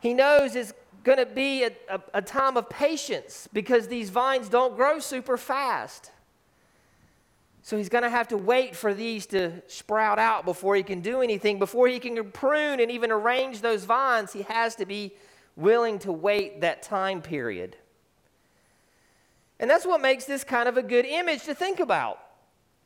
he 0.00 0.14
knows 0.14 0.56
it's 0.56 0.72
going 1.04 1.18
to 1.18 1.26
be 1.26 1.64
a, 1.64 1.70
a, 1.88 2.00
a, 2.14 2.22
time 2.22 2.56
of 2.56 2.68
patience 2.68 3.48
because 3.52 3.86
these 3.88 4.10
vines 4.10 4.48
don't 4.48 4.74
grow 4.74 4.98
super 4.98 5.36
fast. 5.36 6.10
So 7.62 7.76
he's 7.76 7.88
going 7.88 8.04
to 8.04 8.10
have 8.10 8.28
to 8.28 8.36
wait 8.36 8.74
for 8.74 8.94
these 8.94 9.26
to 9.26 9.62
sprout 9.66 10.18
out 10.18 10.44
before 10.44 10.76
he 10.76 10.82
can 10.82 11.00
do 11.00 11.20
anything. 11.20 11.58
Before 11.58 11.86
he 11.88 11.98
can 11.98 12.30
prune 12.32 12.80
and 12.80 12.90
even 12.90 13.10
arrange 13.10 13.60
those 13.60 13.84
vines, 13.84 14.32
he 14.32 14.42
has 14.42 14.74
to 14.76 14.86
be 14.86 15.14
willing 15.56 15.98
to 16.00 16.12
wait 16.12 16.62
that 16.62 16.82
time 16.82 17.20
period. 17.20 17.76
And 19.58 19.68
that's 19.68 19.84
what 19.84 20.00
makes 20.00 20.24
this 20.24 20.42
kind 20.42 20.68
of 20.68 20.78
a 20.78 20.82
good 20.82 21.04
image 21.04 21.44
to 21.44 21.54
think 21.54 21.80
about. 21.80 22.18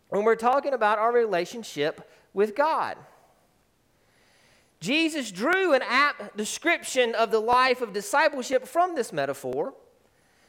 when 0.09 0.25
we're 0.25 0.37
talking 0.37 0.73
about 0.75 0.99
our 0.99 1.13
relationship 1.13 2.09
with 2.33 2.55
God. 2.55 2.97
Jesus 4.81 5.33
drew 5.33 5.73
an 5.73 5.83
apt 5.83 6.37
description 6.37 7.15
of 7.15 7.31
the 7.31 7.41
life 7.41 7.81
of 7.81 7.93
discipleship 7.93 8.67
from 8.67 8.95
this 8.95 9.13
metaphor 9.13 9.75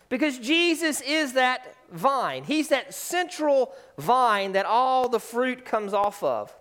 because 0.10 0.38
Jesus 0.38 1.02
is 1.02 1.34
that 1.34 1.76
vine. 1.92 2.44
He's 2.44 2.70
that 2.70 2.94
central 2.94 3.74
vine 3.98 4.54
that 4.54 4.66
all 4.66 5.10
the 5.10 5.20
fruit 5.20 5.66
comes 5.66 5.94
off 5.94 6.24
of. 6.24 6.56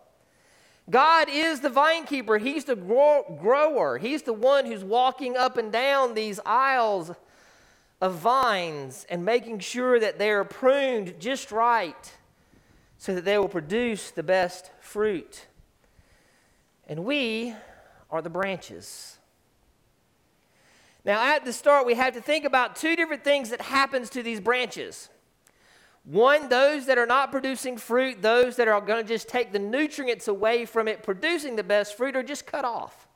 God 0.90 1.28
is 1.30 1.60
the 1.60 1.70
vine 1.70 2.04
keeper. 2.04 2.38
He's 2.38 2.64
the 2.64 2.76
grow- 2.76 3.38
grower. 3.40 3.98
He's 3.98 4.22
the 4.22 4.34
one 4.34 4.66
who's 4.66 4.84
walking 4.84 5.36
up 5.36 5.56
and 5.56 5.72
down 5.72 6.14
these 6.14 6.40
aisles 6.44 7.12
of 8.00 8.14
vines 8.16 9.06
and 9.08 9.24
making 9.24 9.60
sure 9.60 9.98
that 9.98 10.18
they 10.18 10.30
are 10.30 10.44
pruned 10.44 11.14
just 11.18 11.50
right 11.50 12.12
so 12.98 13.14
that 13.14 13.24
they 13.24 13.38
will 13.38 13.48
produce 13.48 14.10
the 14.10 14.22
best 14.22 14.70
fruit. 14.80 15.46
And 16.86 17.04
we 17.04 17.54
are 18.10 18.20
the 18.20 18.30
branches. 18.30 19.18
Now, 21.04 21.22
at 21.22 21.44
the 21.44 21.52
start, 21.52 21.86
we 21.86 21.94
have 21.94 22.14
to 22.14 22.20
think 22.20 22.44
about 22.44 22.76
two 22.76 22.96
different 22.96 23.24
things 23.24 23.50
that 23.50 23.60
happens 23.60 24.08
to 24.10 24.22
these 24.22 24.40
branches. 24.40 25.10
One, 26.04 26.48
those 26.48 26.86
that 26.86 26.98
are 26.98 27.06
not 27.06 27.30
producing 27.30 27.76
fruit, 27.76 28.22
those 28.22 28.56
that 28.56 28.68
are 28.68 28.80
going 28.80 29.02
to 29.02 29.08
just 29.08 29.28
take 29.28 29.52
the 29.52 29.58
nutrients 29.58 30.28
away 30.28 30.64
from 30.64 30.88
it 30.88 31.02
producing 31.02 31.56
the 31.56 31.62
best 31.62 31.96
fruit, 31.96 32.16
are 32.16 32.22
just 32.22 32.46
cut 32.46 32.64
off 32.64 33.06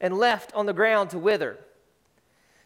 and 0.00 0.16
left 0.16 0.52
on 0.54 0.66
the 0.66 0.72
ground 0.72 1.10
to 1.10 1.18
wither. 1.18 1.58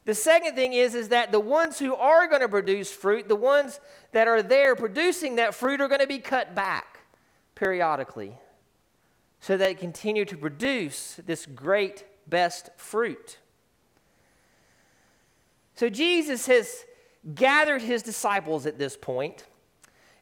The 0.07 0.15
second 0.15 0.55
thing 0.55 0.73
is, 0.73 0.95
is 0.95 1.09
that 1.09 1.33
the 1.33 1.41
ones 1.41 1.81
who 1.81 1.95
are 1.97 2.29
going 2.29 2.41
to 2.41 2.49
produce 2.49 2.93
fruit, 2.93 3.29
the 3.29 3.37
ones 3.37 3.81
that 4.13 4.29
are 4.29 4.41
there 4.43 4.77
producing 4.77 5.37
that 5.37 5.53
fruit, 5.53 5.81
are 5.81 5.89
going 5.89 6.01
to 6.01 6.07
be 6.07 6.21
cut 6.21 6.55
back 6.55 7.01
periodically 7.57 8.35
so 9.41 9.57
they 9.57 9.75
continue 9.75 10.25
to 10.25 10.37
produce 10.37 11.21
this 11.27 11.45
great 11.47 12.05
best 12.29 12.71
fruit. 12.77 13.39
So 15.75 15.89
Jesus 15.89 16.47
has 16.47 16.85
gathered 17.35 17.83
his 17.83 18.03
disciples 18.03 18.67
at 18.67 18.79
this 18.79 18.97
point, 18.97 19.45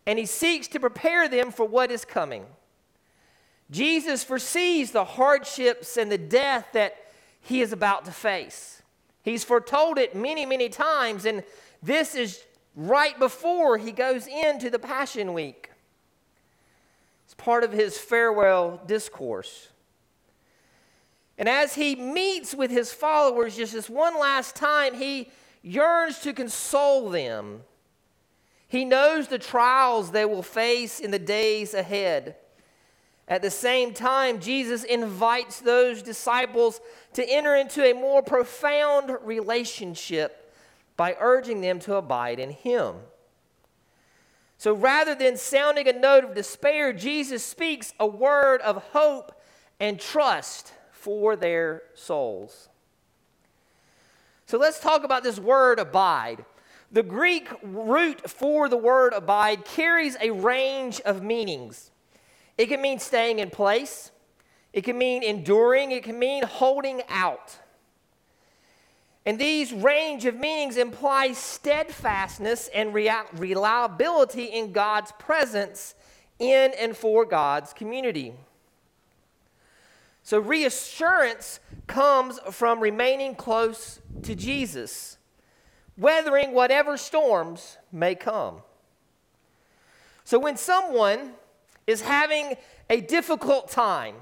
and 0.06 0.18
he 0.18 0.26
seeks 0.26 0.66
to 0.68 0.80
prepare 0.80 1.28
them 1.28 1.50
for 1.50 1.64
what 1.64 1.90
is 1.90 2.04
coming. 2.04 2.46
Jesus 3.70 4.24
foresees 4.24 4.90
the 4.90 5.04
hardships 5.04 5.96
and 5.96 6.10
the 6.10 6.18
death 6.18 6.68
that 6.72 6.96
he 7.40 7.60
is 7.60 7.72
about 7.72 8.04
to 8.04 8.12
face. 8.12 8.82
He's 9.22 9.44
foretold 9.44 9.98
it 9.98 10.14
many, 10.14 10.44
many 10.44 10.68
times, 10.68 11.24
and 11.24 11.42
this 11.82 12.14
is 12.14 12.42
right 12.76 13.18
before 13.18 13.78
he 13.78 13.92
goes 13.92 14.26
into 14.26 14.70
the 14.70 14.78
Passion 14.78 15.32
Week. 15.32 15.70
It's 17.24 17.34
part 17.34 17.64
of 17.64 17.72
his 17.72 17.96
farewell 17.96 18.80
discourse. 18.86 19.68
And 21.36 21.48
as 21.48 21.74
he 21.74 21.96
meets 21.96 22.54
with 22.54 22.70
his 22.70 22.92
followers 22.92 23.56
just 23.56 23.72
this 23.72 23.90
one 23.90 24.18
last 24.18 24.54
time, 24.54 24.94
he 24.94 25.30
yearns 25.62 26.20
to 26.20 26.32
console 26.32 27.10
them. 27.10 27.62
He 28.68 28.84
knows 28.84 29.28
the 29.28 29.38
trials 29.38 30.10
they 30.10 30.24
will 30.24 30.42
face 30.42 31.00
in 31.00 31.10
the 31.10 31.18
days 31.18 31.74
ahead. 31.74 32.36
At 33.26 33.42
the 33.42 33.50
same 33.50 33.94
time, 33.94 34.38
Jesus 34.38 34.84
invites 34.84 35.60
those 35.60 36.02
disciples 36.02 36.80
to 37.14 37.24
enter 37.28 37.54
into 37.56 37.82
a 37.82 37.94
more 37.94 38.22
profound 38.22 39.10
relationship 39.22 40.52
by 40.96 41.16
urging 41.18 41.60
them 41.60 41.78
to 41.80 41.96
abide 41.96 42.38
in 42.38 42.50
Him. 42.50 42.96
So 44.58 44.72
rather 44.74 45.14
than 45.14 45.36
sounding 45.36 45.88
a 45.88 45.92
note 45.92 46.24
of 46.24 46.34
despair, 46.34 46.92
Jesus 46.92 47.44
speaks 47.44 47.92
a 47.98 48.06
word 48.06 48.60
of 48.60 48.82
hope 48.92 49.40
and 49.80 49.98
trust 49.98 50.72
for 51.04 51.36
their 51.36 51.82
souls. 51.94 52.70
So 54.46 54.56
let's 54.56 54.80
talk 54.80 55.04
about 55.04 55.22
this 55.22 55.38
word 55.38 55.78
abide. 55.78 56.46
The 56.90 57.02
Greek 57.02 57.50
root 57.62 58.30
for 58.30 58.70
the 58.70 58.78
word 58.78 59.12
abide 59.12 59.66
carries 59.66 60.16
a 60.18 60.30
range 60.30 61.02
of 61.02 61.22
meanings. 61.22 61.90
It 62.56 62.66
can 62.66 62.80
mean 62.80 62.98
staying 63.00 63.38
in 63.38 63.50
place, 63.50 64.12
it 64.72 64.82
can 64.82 64.96
mean 64.96 65.22
enduring, 65.22 65.90
it 65.90 66.04
can 66.04 66.18
mean 66.18 66.42
holding 66.42 67.02
out. 67.10 67.58
And 69.26 69.38
these 69.38 69.72
range 69.74 70.24
of 70.24 70.36
meanings 70.36 70.78
imply 70.78 71.32
steadfastness 71.32 72.68
and 72.74 72.94
reliability 72.94 74.44
in 74.44 74.72
God's 74.72 75.12
presence 75.18 75.94
in 76.38 76.72
and 76.78 76.96
for 76.96 77.26
God's 77.26 77.74
community. 77.74 78.34
So, 80.24 80.38
reassurance 80.38 81.60
comes 81.86 82.40
from 82.50 82.80
remaining 82.80 83.34
close 83.34 84.00
to 84.22 84.34
Jesus, 84.34 85.18
weathering 85.96 86.52
whatever 86.52 86.96
storms 86.96 87.76
may 87.92 88.14
come. 88.14 88.62
So, 90.24 90.38
when 90.38 90.56
someone 90.56 91.34
is 91.86 92.00
having 92.00 92.56
a 92.90 93.00
difficult 93.00 93.70
time. 93.70 94.14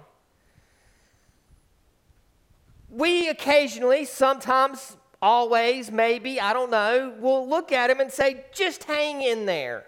We 2.89 3.29
occasionally, 3.29 4.05
sometimes, 4.05 4.97
always, 5.21 5.91
maybe, 5.91 6.41
I 6.41 6.53
don't 6.53 6.71
know, 6.71 7.15
will 7.19 7.49
look 7.49 7.73
at 7.73 7.91
him 7.91 8.01
and 8.01 8.13
say, 8.13 8.45
just 8.53 8.85
hang 8.85 9.23
in 9.23 9.47
there. 9.47 9.85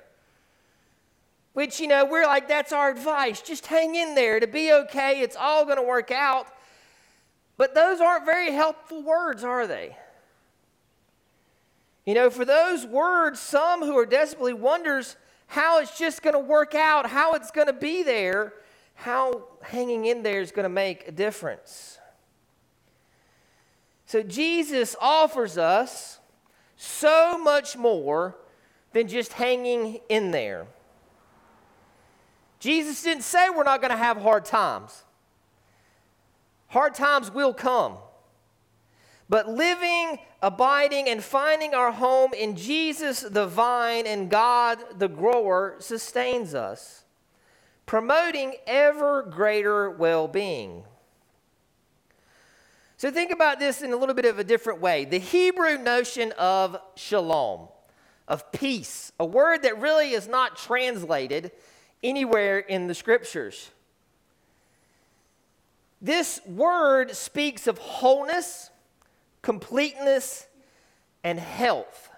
Which, 1.55 1.81
you 1.81 1.89
know, 1.89 2.05
we're 2.05 2.27
like, 2.27 2.49
that's 2.49 2.73
our 2.73 2.91
advice. 2.91 3.41
Just 3.41 3.67
hang 3.67 3.95
in 3.95 4.15
there 4.15 4.39
to 4.41 4.47
be 4.47 4.73
okay. 4.73 5.21
It's 5.21 5.37
all 5.37 5.65
going 5.65 5.77
to 5.77 5.83
work 5.83 6.11
out. 6.11 6.49
But 7.57 7.75
those 7.75 8.01
aren't 8.01 8.25
very 8.25 8.53
helpful 8.53 9.03
words, 9.03 9.45
are 9.45 9.67
they? 9.67 9.97
You 12.05 12.15
know, 12.15 12.29
for 12.29 12.45
those 12.45 12.85
words, 12.85 13.41
some 13.41 13.81
who 13.81 13.97
are 13.97 14.05
desperately 14.05 14.53
wonders 14.53 15.17
how 15.47 15.81
it's 15.81 15.97
just 15.97 16.23
going 16.23 16.35
to 16.35 16.41
work 16.41 16.75
out, 16.75 17.07
how 17.07 17.35
it's 17.35 17.51
going 17.51 17.69
to 17.69 17.73
be 17.73 18.03
there, 18.03 18.53
how 18.95 19.45
hanging 19.63 20.07
in 20.07 20.23
there 20.23 20.41
is 20.41 20.51
going 20.51 20.65
to 20.65 20.69
make 20.69 21.07
a 21.07 21.13
difference. 21.13 21.99
So 24.07 24.23
Jesus 24.23 24.97
offers 25.01 25.57
us 25.57 26.19
so 26.77 27.39
much 27.39 27.77
more 27.77 28.37
than 28.93 29.09
just 29.09 29.35
hanging 29.35 30.01
in 30.09 30.31
there. 30.31 30.67
Jesus 32.65 33.03
didn't 33.03 33.25
say 33.25 33.51
we're 33.51 33.63
not 33.63 33.83
going 33.83 33.91
to 33.91 33.97
have 33.97 34.17
hard 34.17 34.47
times. 34.47 35.05
Hard 36.69 36.95
times 36.95 37.31
will 37.31 37.53
come. 37.53 37.99
But 39.29 39.51
living, 39.51 40.19
abiding, 40.41 41.11
and 41.11 41.23
finding 41.23 41.75
our 41.75 41.93
home 41.93 42.33
in 42.33 42.57
Jesus 42.57 43.21
the 43.21 43.47
vine 43.47 44.07
and 44.07 44.31
God 44.31 44.79
the 44.97 45.09
grower 45.09 45.77
sustains 45.79 46.55
us, 46.55 47.05
promoting 47.85 48.55
ever 48.67 49.25
greater 49.25 49.91
well 49.91 50.27
being. 50.27 50.85
So 52.97 53.11
think 53.11 53.31
about 53.31 53.59
this 53.59 53.83
in 53.83 53.93
a 53.93 53.97
little 53.97 54.15
bit 54.15 54.25
of 54.25 54.39
a 54.39 54.45
different 54.45 54.81
way. 54.81 55.05
The 55.05 55.19
Hebrew 55.19 55.77
notion 55.77 56.33
of 56.39 56.79
shalom, 56.97 57.69
of 58.27 58.51
peace, 58.53 59.13
a 59.21 59.27
word 59.27 59.65
that 59.65 59.79
really 59.83 60.13
is 60.13 60.27
not 60.27 60.57
translated 60.57 61.53
anywhere 62.05 62.61
in 62.61 62.87
the 62.87 62.95
scriptures. 62.95 63.73
This 66.01 66.41
word 66.47 67.17
speaks 67.17 67.67
of 67.67 67.79
wholeness 67.79 68.71
completeness, 69.45 70.47
and 71.23 71.39
health. 71.39 72.11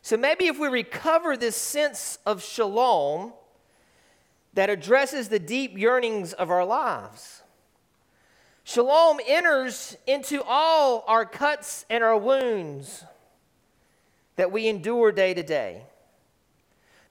So 0.00 0.16
maybe 0.16 0.46
if 0.46 0.58
we 0.58 0.66
recover 0.66 1.36
this 1.36 1.54
sense 1.56 2.18
of 2.26 2.42
shalom 2.42 3.32
that 4.54 4.68
addresses 4.68 5.28
the 5.28 5.38
deep 5.38 5.78
yearnings 5.78 6.32
of 6.32 6.50
our 6.50 6.64
lives, 6.64 7.42
shalom 8.64 9.20
enters 9.28 9.96
into 10.06 10.42
all 10.42 11.04
our 11.06 11.24
cuts 11.24 11.84
and 11.88 12.02
our 12.02 12.16
wounds 12.16 13.04
that 14.36 14.50
we 14.50 14.66
endure 14.66 15.12
day 15.12 15.34
to 15.34 15.42
day. 15.42 15.82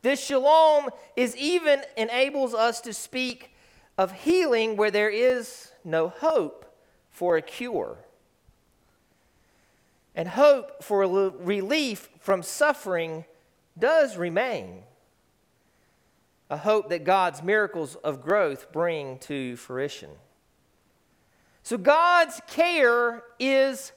This 0.01 0.23
shalom 0.23 0.89
is 1.15 1.35
even 1.37 1.81
enables 1.97 2.53
us 2.53 2.81
to 2.81 2.93
speak 2.93 3.53
of 3.97 4.11
healing 4.11 4.77
where 4.77 4.91
there 4.91 5.09
is 5.09 5.71
no 5.83 6.09
hope 6.09 6.65
for 7.11 7.37
a 7.37 7.41
cure 7.41 7.97
and 10.15 10.27
hope 10.27 10.83
for 10.83 10.99
relief 10.99 12.09
from 12.19 12.43
suffering 12.43 13.25
does 13.77 14.17
remain. 14.17 14.83
A 16.49 16.57
hope 16.57 16.89
that 16.89 17.05
God's 17.05 17.41
miracles 17.41 17.95
of 17.95 18.21
growth 18.21 18.73
bring 18.73 19.19
to 19.19 19.55
fruition. 19.55 20.09
So 21.63 21.77
God's 21.77 22.41
care 22.47 23.23
is 23.39 23.93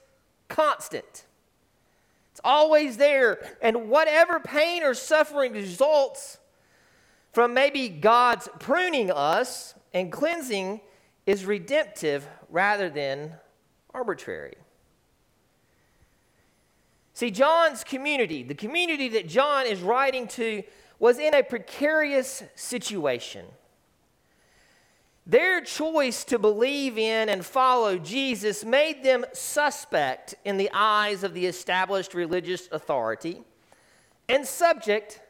constant. 0.48 1.26
It's 2.34 2.40
always 2.42 2.96
there. 2.96 3.38
And 3.62 3.88
whatever 3.88 4.40
pain 4.40 4.82
or 4.82 4.92
suffering 4.92 5.52
results 5.52 6.38
from 7.30 7.54
maybe 7.54 7.88
God's 7.88 8.48
pruning 8.58 9.12
us 9.12 9.76
and 9.92 10.10
cleansing 10.10 10.80
is 11.26 11.44
redemptive 11.44 12.26
rather 12.50 12.90
than 12.90 13.34
arbitrary. 13.94 14.56
See, 17.12 17.30
John's 17.30 17.84
community, 17.84 18.42
the 18.42 18.56
community 18.56 19.08
that 19.10 19.28
John 19.28 19.68
is 19.68 19.80
writing 19.80 20.26
to, 20.28 20.64
was 20.98 21.20
in 21.20 21.34
a 21.34 21.44
precarious 21.44 22.42
situation. 22.56 23.46
Their 25.26 25.62
choice 25.62 26.24
to 26.24 26.38
believe 26.38 26.98
in 26.98 27.30
and 27.30 27.44
follow 27.44 27.96
Jesus 27.96 28.64
made 28.64 29.02
them 29.02 29.24
suspect 29.32 30.34
in 30.44 30.58
the 30.58 30.70
eyes 30.72 31.24
of 31.24 31.32
the 31.32 31.46
established 31.46 32.12
religious 32.12 32.68
authority 32.70 33.42
and 34.28 34.46
subject 34.46 35.20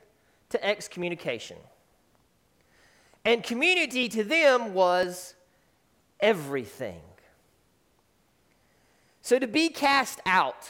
to 0.50 0.64
excommunication. 0.64 1.58
And 3.24 3.42
community 3.42 4.08
to 4.10 4.24
them 4.24 4.74
was 4.74 5.34
everything. 6.20 7.00
So 9.22 9.38
to 9.38 9.46
be 9.46 9.68
cast 9.68 10.20
out, 10.26 10.68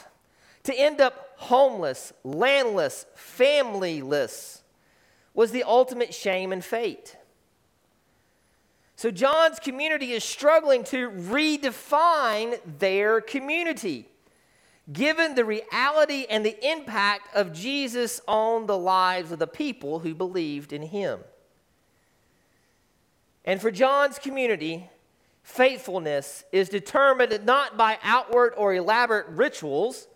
to 0.65 0.79
end 0.79 1.01
up 1.01 1.35
homeless, 1.37 2.13
landless, 2.23 3.07
familyless, 3.17 4.61
was 5.33 5.51
the 5.51 5.65
ultimate 5.65 6.15
shame 6.15 6.53
and 6.53 6.65
fate. 6.65 7.17
So 8.97 9.11
John's 9.11 9.59
community 9.59 10.13
is 10.13 10.23
struggling 10.23 10.85
to 10.85 11.11
redefine 11.11 12.59
their 12.79 13.21
community, 13.21 14.09
given 14.93 15.35
the 15.35 15.45
reality 15.45 16.27
and 16.31 16.47
the 16.47 16.71
impact 16.71 17.35
of 17.35 17.53
Jesus 17.53 18.21
on 18.29 18.67
the 18.67 18.79
lives 18.79 19.33
of 19.33 19.39
the 19.39 19.47
people 19.47 19.99
who 19.99 20.15
believed 20.15 20.73
in 20.73 20.83
him. 20.83 21.21
And 23.45 23.61
for 23.61 23.71
John's 23.71 24.19
community, 24.19 24.89
faithfulness 25.43 26.45
is 26.53 26.69
determined 26.69 27.45
not 27.45 27.77
by 27.77 27.99
outward 28.03 28.55
or 28.57 28.75
elaborate 28.75 29.27
rituals, 29.29 30.07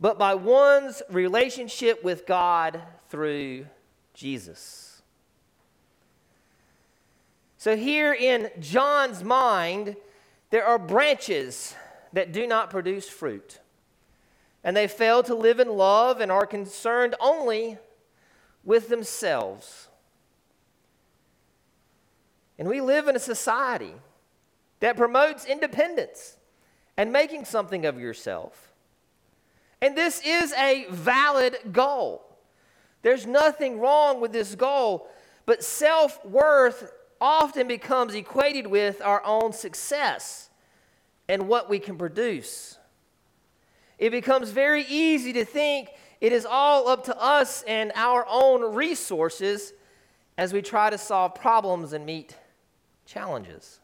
but 0.00 0.18
by 0.18 0.34
one's 0.34 1.02
relationship 1.08 2.02
with 2.02 2.26
God 2.26 2.82
through 3.08 3.66
Jesus. 4.12 4.91
So, 7.62 7.76
here 7.76 8.12
in 8.12 8.50
John's 8.58 9.22
mind, 9.22 9.94
there 10.50 10.66
are 10.66 10.80
branches 10.80 11.76
that 12.12 12.32
do 12.32 12.44
not 12.44 12.70
produce 12.70 13.08
fruit. 13.08 13.60
And 14.64 14.76
they 14.76 14.88
fail 14.88 15.22
to 15.22 15.36
live 15.36 15.60
in 15.60 15.68
love 15.68 16.20
and 16.20 16.32
are 16.32 16.44
concerned 16.44 17.14
only 17.20 17.78
with 18.64 18.88
themselves. 18.88 19.86
And 22.58 22.66
we 22.66 22.80
live 22.80 23.06
in 23.06 23.14
a 23.14 23.20
society 23.20 23.94
that 24.80 24.96
promotes 24.96 25.44
independence 25.44 26.38
and 26.96 27.12
making 27.12 27.44
something 27.44 27.86
of 27.86 27.96
yourself. 27.96 28.72
And 29.80 29.96
this 29.96 30.20
is 30.26 30.52
a 30.54 30.86
valid 30.90 31.58
goal. 31.70 32.24
There's 33.02 33.24
nothing 33.24 33.78
wrong 33.78 34.20
with 34.20 34.32
this 34.32 34.56
goal, 34.56 35.08
but 35.46 35.62
self 35.62 36.26
worth 36.26 36.92
often 37.22 37.68
becomes 37.68 38.14
equated 38.16 38.66
with 38.66 39.00
our 39.00 39.24
own 39.24 39.52
success 39.52 40.50
and 41.28 41.46
what 41.48 41.70
we 41.70 41.78
can 41.78 41.96
produce. 41.96 42.76
It 43.96 44.10
becomes 44.10 44.50
very 44.50 44.84
easy 44.88 45.32
to 45.34 45.44
think 45.44 45.90
it 46.20 46.32
is 46.32 46.44
all 46.44 46.88
up 46.88 47.04
to 47.04 47.16
us 47.16 47.62
and 47.62 47.92
our 47.94 48.26
own 48.28 48.74
resources 48.74 49.72
as 50.36 50.52
we 50.52 50.62
try 50.62 50.90
to 50.90 50.98
solve 50.98 51.36
problems 51.36 51.92
and 51.92 52.04
meet 52.04 52.36
challenges. 53.06 53.78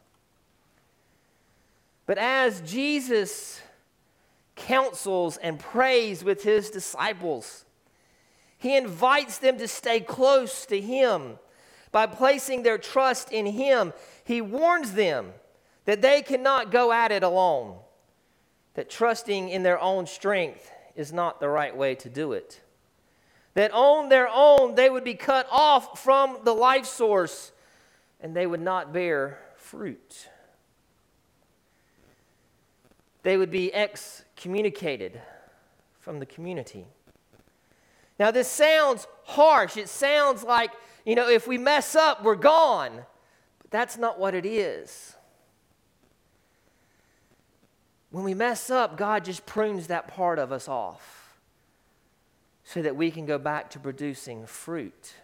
But 2.05 2.17
as 2.17 2.59
Jesus 2.61 3.61
counsels 4.57 5.37
and 5.37 5.57
prays 5.57 6.25
with 6.25 6.43
his 6.43 6.69
disciples, 6.69 7.63
he 8.57 8.75
invites 8.75 9.37
them 9.37 9.57
to 9.59 9.67
stay 9.69 10.01
close 10.01 10.65
to 10.65 10.81
him 10.81 11.39
by 11.91 12.05
placing 12.05 12.63
their 12.63 12.77
trust 12.77 13.31
in 13.31 13.45
Him, 13.45 13.93
He 14.23 14.41
warns 14.41 14.93
them 14.93 15.33
that 15.85 16.01
they 16.01 16.21
cannot 16.21 16.71
go 16.71 16.91
at 16.91 17.11
it 17.11 17.23
alone, 17.23 17.77
that 18.75 18.89
trusting 18.89 19.49
in 19.49 19.63
their 19.63 19.79
own 19.79 20.05
strength 20.05 20.71
is 20.95 21.11
not 21.11 21.39
the 21.39 21.49
right 21.49 21.75
way 21.75 21.95
to 21.95 22.09
do 22.09 22.33
it. 22.33 22.61
That 23.55 23.71
on 23.71 24.09
their 24.09 24.29
own 24.31 24.75
they 24.75 24.89
would 24.89 25.03
be 25.03 25.15
cut 25.15 25.47
off 25.51 26.03
from 26.03 26.37
the 26.43 26.53
life 26.53 26.85
source 26.85 27.51
and 28.21 28.35
they 28.35 28.45
would 28.45 28.61
not 28.61 28.93
bear 28.93 29.39
fruit. 29.55 30.29
They 33.23 33.37
would 33.37 33.51
be 33.51 33.73
excommunicated 33.73 35.21
from 35.99 36.19
the 36.19 36.25
community. 36.25 36.85
Now, 38.17 38.31
this 38.31 38.47
sounds 38.47 39.07
harsh. 39.23 39.77
It 39.77 39.87
sounds 39.89 40.43
like 40.43 40.71
you 41.09 41.15
know, 41.15 41.27
if 41.27 41.47
we 41.47 41.57
mess 41.57 41.95
up, 41.95 42.23
we're 42.23 42.35
gone. 42.35 42.91
But 43.59 43.71
that's 43.71 43.97
not 43.97 44.19
what 44.19 44.35
it 44.35 44.45
is. 44.45 45.15
When 48.11 48.23
we 48.23 48.35
mess 48.35 48.69
up, 48.69 48.95
God 48.95 49.25
just 49.25 49.47
prunes 49.47 49.87
that 49.87 50.07
part 50.07 50.37
of 50.37 50.51
us 50.51 50.67
off 50.67 51.35
so 52.63 52.83
that 52.83 52.95
we 52.95 53.09
can 53.09 53.25
go 53.25 53.39
back 53.39 53.71
to 53.71 53.79
producing 53.79 54.45
fruit. 54.45 55.15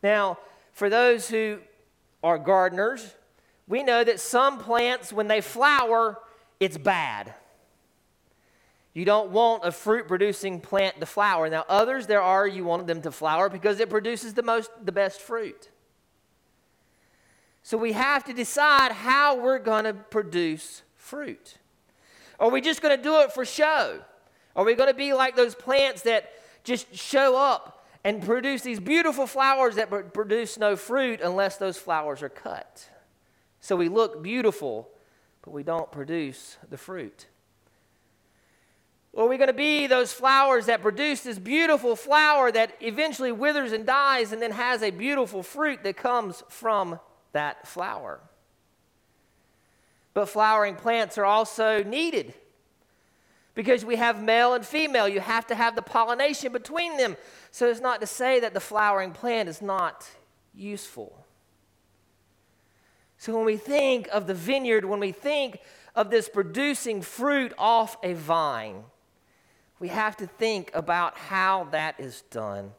Now, 0.00 0.38
for 0.74 0.88
those 0.88 1.28
who 1.28 1.58
are 2.22 2.38
gardeners, 2.38 3.16
we 3.66 3.82
know 3.82 4.04
that 4.04 4.20
some 4.20 4.60
plants, 4.60 5.12
when 5.12 5.26
they 5.26 5.40
flower, 5.40 6.20
it's 6.60 6.78
bad. 6.78 7.34
You 8.92 9.04
don't 9.04 9.30
want 9.30 9.64
a 9.64 9.70
fruit 9.70 10.08
producing 10.08 10.60
plant 10.60 10.98
to 10.98 11.06
flower. 11.06 11.48
Now, 11.48 11.64
others 11.68 12.06
there 12.06 12.22
are 12.22 12.46
you 12.46 12.64
want 12.64 12.86
them 12.86 13.02
to 13.02 13.12
flower 13.12 13.48
because 13.48 13.78
it 13.78 13.88
produces 13.88 14.34
the 14.34 14.42
most 14.42 14.70
the 14.84 14.92
best 14.92 15.20
fruit. 15.20 15.70
So 17.62 17.78
we 17.78 17.92
have 17.92 18.24
to 18.24 18.32
decide 18.32 18.92
how 18.92 19.36
we're 19.36 19.58
going 19.58 19.84
to 19.84 19.92
produce 19.92 20.82
fruit. 20.96 21.58
Are 22.40 22.50
we 22.50 22.60
just 22.60 22.82
going 22.82 22.96
to 22.96 23.02
do 23.02 23.20
it 23.20 23.32
for 23.32 23.44
show? 23.44 24.00
Are 24.56 24.64
we 24.64 24.74
going 24.74 24.88
to 24.88 24.96
be 24.96 25.12
like 25.12 25.36
those 25.36 25.54
plants 25.54 26.02
that 26.02 26.32
just 26.64 26.92
show 26.94 27.36
up 27.36 27.86
and 28.02 28.22
produce 28.22 28.62
these 28.62 28.80
beautiful 28.80 29.26
flowers 29.26 29.76
that 29.76 30.12
produce 30.12 30.58
no 30.58 30.74
fruit 30.74 31.20
unless 31.22 31.58
those 31.58 31.76
flowers 31.76 32.22
are 32.22 32.28
cut? 32.28 32.88
So 33.60 33.76
we 33.76 33.88
look 33.88 34.22
beautiful, 34.22 34.88
but 35.42 35.52
we 35.52 35.62
don't 35.62 35.92
produce 35.92 36.56
the 36.70 36.78
fruit. 36.78 37.26
Or 39.12 39.24
are 39.24 39.28
we 39.28 39.38
going 39.38 39.48
to 39.48 39.52
be 39.52 39.86
those 39.86 40.12
flowers 40.12 40.66
that 40.66 40.82
produce 40.82 41.22
this 41.22 41.38
beautiful 41.38 41.96
flower 41.96 42.52
that 42.52 42.76
eventually 42.80 43.32
withers 43.32 43.72
and 43.72 43.84
dies 43.84 44.32
and 44.32 44.40
then 44.40 44.52
has 44.52 44.82
a 44.82 44.90
beautiful 44.90 45.42
fruit 45.42 45.82
that 45.82 45.96
comes 45.96 46.44
from 46.48 47.00
that 47.32 47.66
flower? 47.66 48.20
But 50.14 50.28
flowering 50.28 50.76
plants 50.76 51.18
are 51.18 51.24
also 51.24 51.82
needed 51.82 52.34
because 53.54 53.84
we 53.84 53.96
have 53.96 54.22
male 54.22 54.54
and 54.54 54.64
female. 54.64 55.08
You 55.08 55.20
have 55.20 55.46
to 55.48 55.54
have 55.54 55.74
the 55.74 55.82
pollination 55.82 56.52
between 56.52 56.96
them. 56.96 57.16
So 57.50 57.68
it's 57.68 57.80
not 57.80 58.00
to 58.00 58.06
say 58.06 58.40
that 58.40 58.54
the 58.54 58.60
flowering 58.60 59.12
plant 59.12 59.48
is 59.48 59.60
not 59.60 60.08
useful. 60.54 61.26
So 63.18 63.36
when 63.36 63.44
we 63.44 63.56
think 63.56 64.08
of 64.12 64.26
the 64.26 64.34
vineyard, 64.34 64.84
when 64.84 65.00
we 65.00 65.12
think 65.12 65.58
of 65.94 66.10
this 66.10 66.28
producing 66.28 67.02
fruit 67.02 67.52
off 67.58 67.96
a 68.02 68.14
vine, 68.14 68.84
we 69.80 69.88
have 69.88 70.16
to 70.18 70.26
think 70.26 70.70
about 70.74 71.16
how 71.16 71.64
that 71.72 71.98
is 71.98 72.22
done 72.30 72.72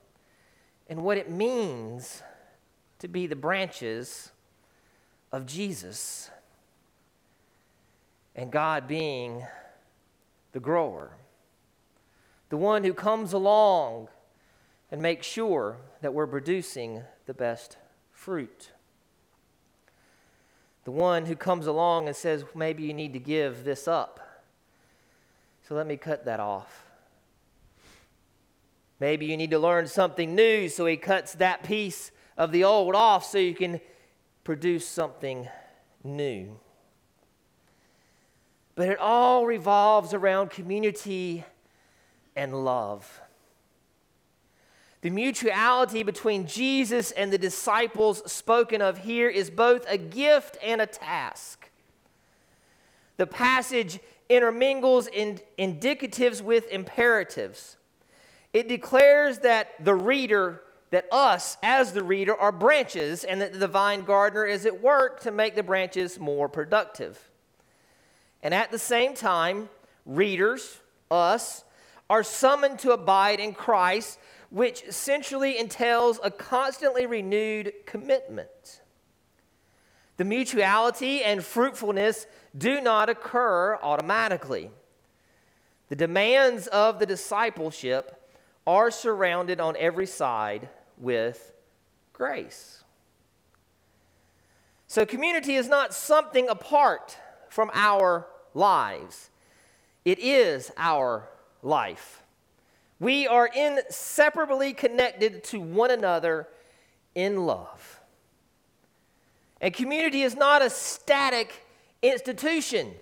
and 0.88 1.04
what 1.04 1.18
it 1.18 1.30
means 1.30 2.22
to 3.00 3.08
be 3.08 3.26
the 3.26 3.36
branches 3.36 4.32
of 5.32 5.48
Jesus 5.48 6.30
and 8.36 8.52
God 8.52 8.88
being 8.88 9.44
the 10.52 10.60
grower, 10.60 11.12
the 12.50 12.58
one 12.58 12.84
who 12.84 12.94
comes 12.94 13.34
along 13.34 14.08
and 14.92 15.02
makes 15.02 15.26
sure 15.26 15.78
that 16.02 16.14
we're 16.14 16.28
producing 16.28 17.02
the 17.26 17.34
best 17.34 17.78
fruit. 18.12 18.72
The 20.84 20.92
one 20.92 21.26
who 21.26 21.36
comes 21.36 21.66
along 21.66 22.08
and 22.08 22.16
says, 22.16 22.44
maybe 22.54 22.84
you 22.84 22.94
need 22.94 23.14
to 23.14 23.20
give 23.20 23.64
this 23.64 23.88
up. 23.88 24.20
So 25.68 25.74
let 25.74 25.88
me 25.88 25.98
cut 25.98 26.26
that 26.26 26.40
off. 26.40 26.91
Maybe 29.02 29.26
you 29.26 29.36
need 29.36 29.50
to 29.50 29.58
learn 29.58 29.88
something 29.88 30.36
new, 30.36 30.70
so 30.70 30.86
he 30.86 30.96
cuts 30.96 31.34
that 31.34 31.64
piece 31.64 32.12
of 32.38 32.52
the 32.52 32.64
old 32.64 32.94
off 32.94 33.26
so 33.26 33.40
you 33.40 33.56
can 33.56 33.82
produce 34.44 34.88
something 34.88 35.50
new. 36.04 36.60
But 38.76 38.90
it 38.90 39.00
all 39.00 39.48
revolves 39.48 40.14
around 40.14 40.52
community 40.52 41.44
and 42.36 42.64
love. 42.64 43.22
The 45.02 45.10
mutuality 45.10 46.04
between 46.04 46.46
Jesus 46.46 47.10
and 47.10 47.34
the 47.34 47.40
disciples 47.40 48.32
spoken 48.32 48.84
of 48.84 49.00
here 49.00 49.30
is 49.30 49.50
both 49.50 49.84
a 49.90 49.98
gift 49.98 50.60
and 50.64 50.80
a 50.80 50.86
task. 50.86 51.72
The 53.18 53.26
passage 53.26 54.00
intermingles 54.30 55.08
in 55.08 55.40
indicatives 55.58 56.44
with 56.44 56.70
imperatives. 56.70 57.78
It 58.54 58.68
declares 58.68 59.40
that 59.40 59.84
the 59.84 59.96
reader, 59.96 60.62
that 60.90 61.06
us 61.12 61.58
as 61.64 61.94
the 61.94 62.04
reader, 62.04 62.36
are 62.36 62.52
branches, 62.52 63.24
and 63.24 63.42
that 63.42 63.60
the 63.60 63.68
vine 63.68 64.04
gardener 64.04 64.46
is 64.46 64.66
at 64.66 64.82
work 64.82 65.22
to 65.22 65.32
make 65.32 65.56
the 65.56 65.64
branches 65.64 66.20
more 66.20 66.50
productive. 66.50 67.32
And 68.44 68.54
at 68.54 68.72
the 68.72 68.80
same 68.80 69.14
time, 69.14 69.70
readers, 70.06 70.80
us, 71.10 71.64
are 72.10 72.24
summoned 72.24 72.80
to 72.80 72.92
abide 72.92 73.40
in 73.40 73.54
Christ, 73.54 74.20
which 74.50 74.84
essentially 74.84 75.58
entails 75.58 76.20
a 76.22 76.30
constantly 76.30 77.06
renewed 77.06 77.72
commitment. 77.86 78.82
The 80.18 80.26
mutuality 80.26 81.24
and 81.24 81.44
fruitfulness 81.44 82.28
do 82.58 82.82
not 82.82 83.10
occur 83.10 83.80
automatically. 83.82 84.72
The 85.88 85.96
demands 85.96 86.68
of 86.68 87.00
the 87.00 87.06
discipleship 87.06 88.21
are 88.72 88.90
surrounded 88.90 89.60
on 89.60 89.76
every 89.78 90.08
side 90.08 90.70
with 90.98 91.52
grace. 92.14 92.86
So, 94.88 95.06
community 95.06 95.56
is 95.56 95.68
not 95.68 95.94
something 95.94 96.48
apart 96.48 97.18
from 97.50 97.70
our 97.74 98.28
lives, 98.54 99.30
it 100.06 100.20
is 100.20 100.72
our 100.78 101.28
life. 101.62 102.24
We 102.98 103.28
are 103.28 103.50
inseparably 103.54 104.74
connected 104.74 105.44
to 105.46 105.60
one 105.60 105.92
another 105.92 106.48
in 107.14 107.46
love. 107.46 108.00
And 109.60 109.74
community 109.74 110.22
is 110.22 110.36
not 110.36 110.62
a 110.62 110.70
static 110.70 111.66
institution, 112.02 112.94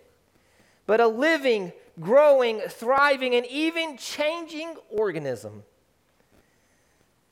but 0.87 0.99
a 0.99 1.07
living, 1.07 1.73
growing, 1.99 2.61
thriving, 2.61 3.35
and 3.35 3.45
even 3.47 3.97
changing 3.97 4.75
organism. 4.89 5.63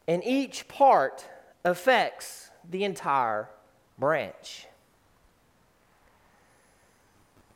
And 0.07 0.23
each 0.23 0.67
part 0.67 1.27
affects 1.63 2.49
the 2.69 2.83
entire 2.83 3.49
branch. 3.97 4.67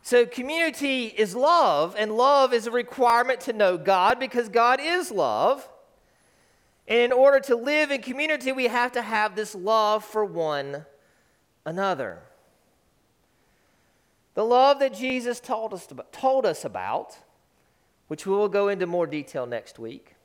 So, 0.04 0.26
community 0.26 1.06
is 1.06 1.36
love, 1.36 1.96
and 1.98 2.18
love 2.18 2.54
is 2.54 2.68
a 2.68 2.72
requirement 2.72 3.40
to 3.42 3.54
know 3.54 3.78
God 3.78 4.20
because 4.20 4.50
God 4.50 4.80
is 4.82 5.12
love. 5.12 5.68
And 6.88 7.00
in 7.00 7.12
order 7.12 7.40
to 7.42 7.56
live 7.56 7.92
in 7.92 8.02
community, 8.02 8.52
we 8.52 8.66
have 8.66 8.92
to 8.94 9.02
have 9.02 9.36
this 9.36 9.56
love 9.56 10.04
for 10.04 10.26
one 10.26 10.86
another. 11.66 12.20
The 14.34 14.46
love 14.46 14.80
that 14.80 14.94
Jesus 14.94 15.40
told 15.40 15.74
us, 15.74 15.90
about, 15.92 16.14
told 16.14 16.46
us 16.46 16.64
about, 16.64 17.18
which 18.08 18.26
we 18.26 18.34
will 18.34 18.50
go 18.50 18.70
into 18.70 18.86
more 18.86 19.08
detail 19.08 19.46
next 19.46 19.78
week. 19.78 20.16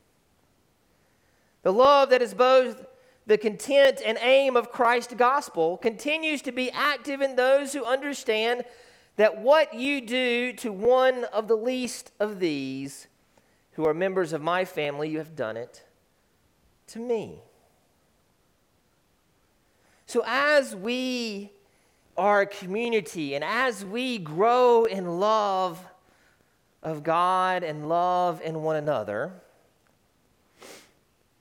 The 1.63 1.73
love 1.73 2.11
that 2.11 2.23
is 2.23 2.35
both 2.35 2.87
the 3.27 3.37
content 3.37 4.01
and 4.05 4.17
aim 4.21 4.57
of 4.57 4.71
Christ's 4.71 5.15
gospel 5.15 5.77
continues 5.77 6.43
to 6.43 6.53
be 6.53 6.71
active 6.71 7.21
in 7.21 7.35
those 7.35 7.73
who 7.73 7.85
understand 7.85 8.65
that 9.17 9.41
what 9.41 9.75
you 9.75 10.01
do 10.01 10.53
to 10.53 10.71
one 10.71 11.25
of 11.25 11.49
the 11.49 11.57
least 11.57 12.13
of 12.21 12.39
these 12.39 13.09
who 13.73 13.85
are 13.85 13.95
members 13.95 14.33
of 14.33 14.43
my 14.43 14.65
family, 14.65 15.09
you 15.09 15.19
have 15.19 15.35
done 15.35 15.57
it 15.57 15.85
to 16.87 17.01
me. 17.01 17.41
So 20.07 20.23
as 20.25 20.77
we 20.77 21.51
a 22.17 22.47
community 22.47 23.35
and 23.35 23.45
as 23.45 23.85
we 23.85 24.19
grow 24.19 24.85
in 24.85 25.21
love 25.21 25.85
of 26.83 27.03
God 27.03 27.63
and 27.63 27.89
love 27.89 28.41
in 28.43 28.63
one 28.63 28.77
another, 28.77 29.33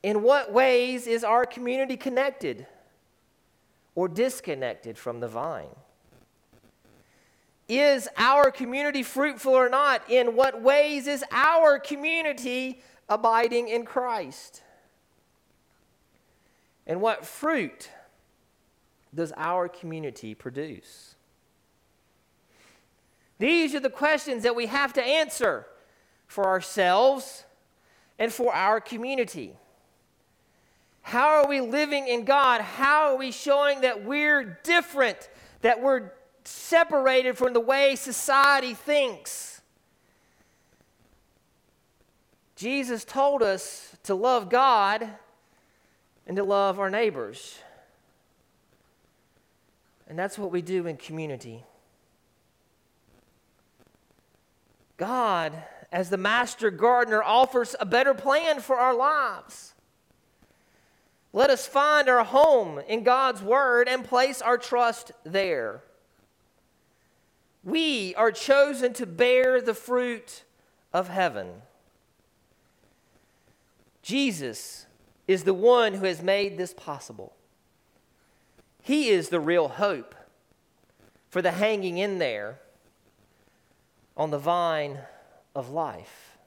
in 0.03 0.21
what 0.21 0.51
ways 0.51 1.07
is 1.07 1.23
our 1.23 1.45
community 1.45 1.97
connected 1.97 2.67
or 3.95 4.07
disconnected 4.07 4.97
from 4.97 5.19
the 5.19 5.27
vine? 5.27 5.75
Is 7.67 8.07
our 8.17 8.51
community 8.51 9.01
fruitful 9.01 9.53
or 9.53 9.69
not? 9.69 10.03
In 10.09 10.35
what 10.35 10.61
ways 10.61 11.07
is 11.07 11.23
our 11.31 11.79
community 11.79 12.81
abiding 13.09 13.69
in 13.69 13.85
Christ? 13.85 14.61
And 16.85 17.01
what 17.01 17.25
fruit 17.25 17.89
does 19.15 19.33
our 19.37 19.67
community 19.67 20.35
produce? 20.35 21.15
These 23.37 23.73
are 23.75 23.79
the 23.79 23.89
questions 23.89 24.43
that 24.43 24.55
we 24.55 24.67
have 24.67 24.93
to 24.93 25.03
answer 25.03 25.65
for 26.27 26.45
ourselves 26.45 27.45
and 28.17 28.31
for 28.31 28.53
our 28.53 28.79
community. 28.79 29.57
How 31.01 31.41
are 31.41 31.47
we 31.47 31.61
living 31.61 32.07
in 32.07 32.25
God? 32.25 32.61
How 32.61 33.11
are 33.11 33.17
we 33.17 33.31
showing 33.31 33.81
that 33.81 34.03
we're 34.05 34.59
different, 34.63 35.29
that 35.61 35.81
we're 35.81 36.11
separated 36.45 37.37
from 37.37 37.53
the 37.53 37.59
way 37.59 37.95
society 37.95 38.73
thinks? 38.73 39.61
Jesus 42.55 43.03
told 43.03 43.43
us 43.43 43.95
to 44.03 44.15
love 44.15 44.49
God 44.49 45.07
and 46.25 46.37
to 46.37 46.43
love 46.43 46.79
our 46.79 46.89
neighbors. 46.89 47.59
And 50.07 50.17
that's 50.17 50.37
what 50.37 50.51
we 50.51 50.61
do 50.61 50.85
in 50.87 50.97
community. 50.97 51.63
God, 54.97 55.53
as 55.91 56.09
the 56.09 56.17
master 56.17 56.71
gardener, 56.71 57.23
offers 57.23 57.75
a 57.79 57.85
better 57.85 58.13
plan 58.13 58.59
for 58.59 58.77
our 58.77 58.95
lives. 58.95 59.73
Let 61.33 61.49
us 61.49 61.67
find 61.67 62.07
our 62.07 62.23
home 62.23 62.79
in 62.87 63.03
God's 63.03 63.41
Word 63.41 63.89
and 63.89 64.05
place 64.05 64.41
our 64.41 64.57
trust 64.57 65.11
there. 65.25 65.83
We 67.63 68.15
are 68.15 68.31
chosen 68.31 68.93
to 68.93 69.05
bear 69.05 69.59
the 69.59 69.73
fruit 69.73 70.45
of 70.93 71.09
heaven. 71.09 71.47
Jesus 74.01 74.85
is 75.27 75.43
the 75.43 75.53
one 75.53 75.95
who 75.95 76.05
has 76.05 76.21
made 76.21 76.57
this 76.57 76.73
possible. 76.73 77.34
He 78.85 79.09
is 79.09 79.29
the 79.29 79.39
real 79.39 79.67
hope 79.67 80.13
for 81.27 81.41
the 81.41 81.49
hanging 81.49 81.97
in 81.97 82.19
there 82.19 82.59
on 84.15 84.29
the 84.29 84.37
vine 84.37 84.99
of 85.55 85.71
life. 85.71 86.37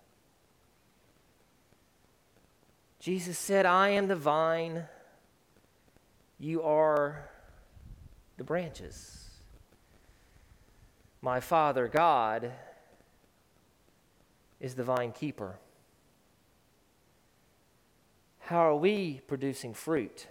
Jesus 3.01 3.37
said, 3.37 3.67
I 3.67 3.89
am 3.89 4.07
the 4.07 4.15
vine, 4.15 4.85
you 6.39 6.63
are 6.63 7.29
the 8.37 8.45
branches. 8.45 9.31
My 11.21 11.41
Father 11.41 11.89
God 11.89 12.53
is 14.61 14.77
the 14.77 14.85
vine 14.85 15.11
keeper. 15.11 15.59
How 18.39 18.59
are 18.59 18.77
we 18.77 19.23
producing 19.27 19.75
fruit? 19.75 20.29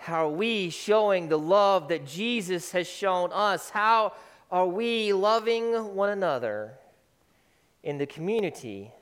How 0.00 0.24
are 0.24 0.30
we 0.30 0.70
showing 0.70 1.28
the 1.28 1.38
love 1.38 1.88
that 1.88 2.06
Jesus 2.06 2.72
has 2.72 2.88
shown 2.88 3.32
us? 3.34 3.68
How 3.68 4.14
are 4.50 4.66
we 4.66 5.12
loving 5.12 5.94
one 5.94 6.08
another 6.08 6.72
in 7.82 7.98
the 7.98 8.06
community 8.06 8.92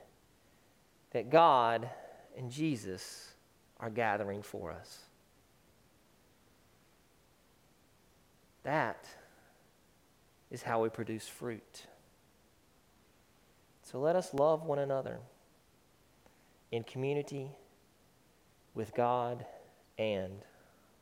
that 1.11 1.29
God 1.29 1.89
and 2.37 2.51
Jesus 2.51 3.31
are 3.79 3.89
gathering 3.89 4.41
for 4.41 4.73
us? 4.73 5.05
That 8.63 9.07
is 10.51 10.61
how 10.61 10.83
we 10.83 10.89
produce 10.89 11.29
fruit. 11.29 11.87
So 13.83 14.01
let 14.01 14.17
us 14.17 14.33
love 14.33 14.65
one 14.65 14.79
another 14.79 15.19
in 16.73 16.83
community 16.83 17.51
with 18.75 18.93
God 18.93 19.45
and 19.97 20.41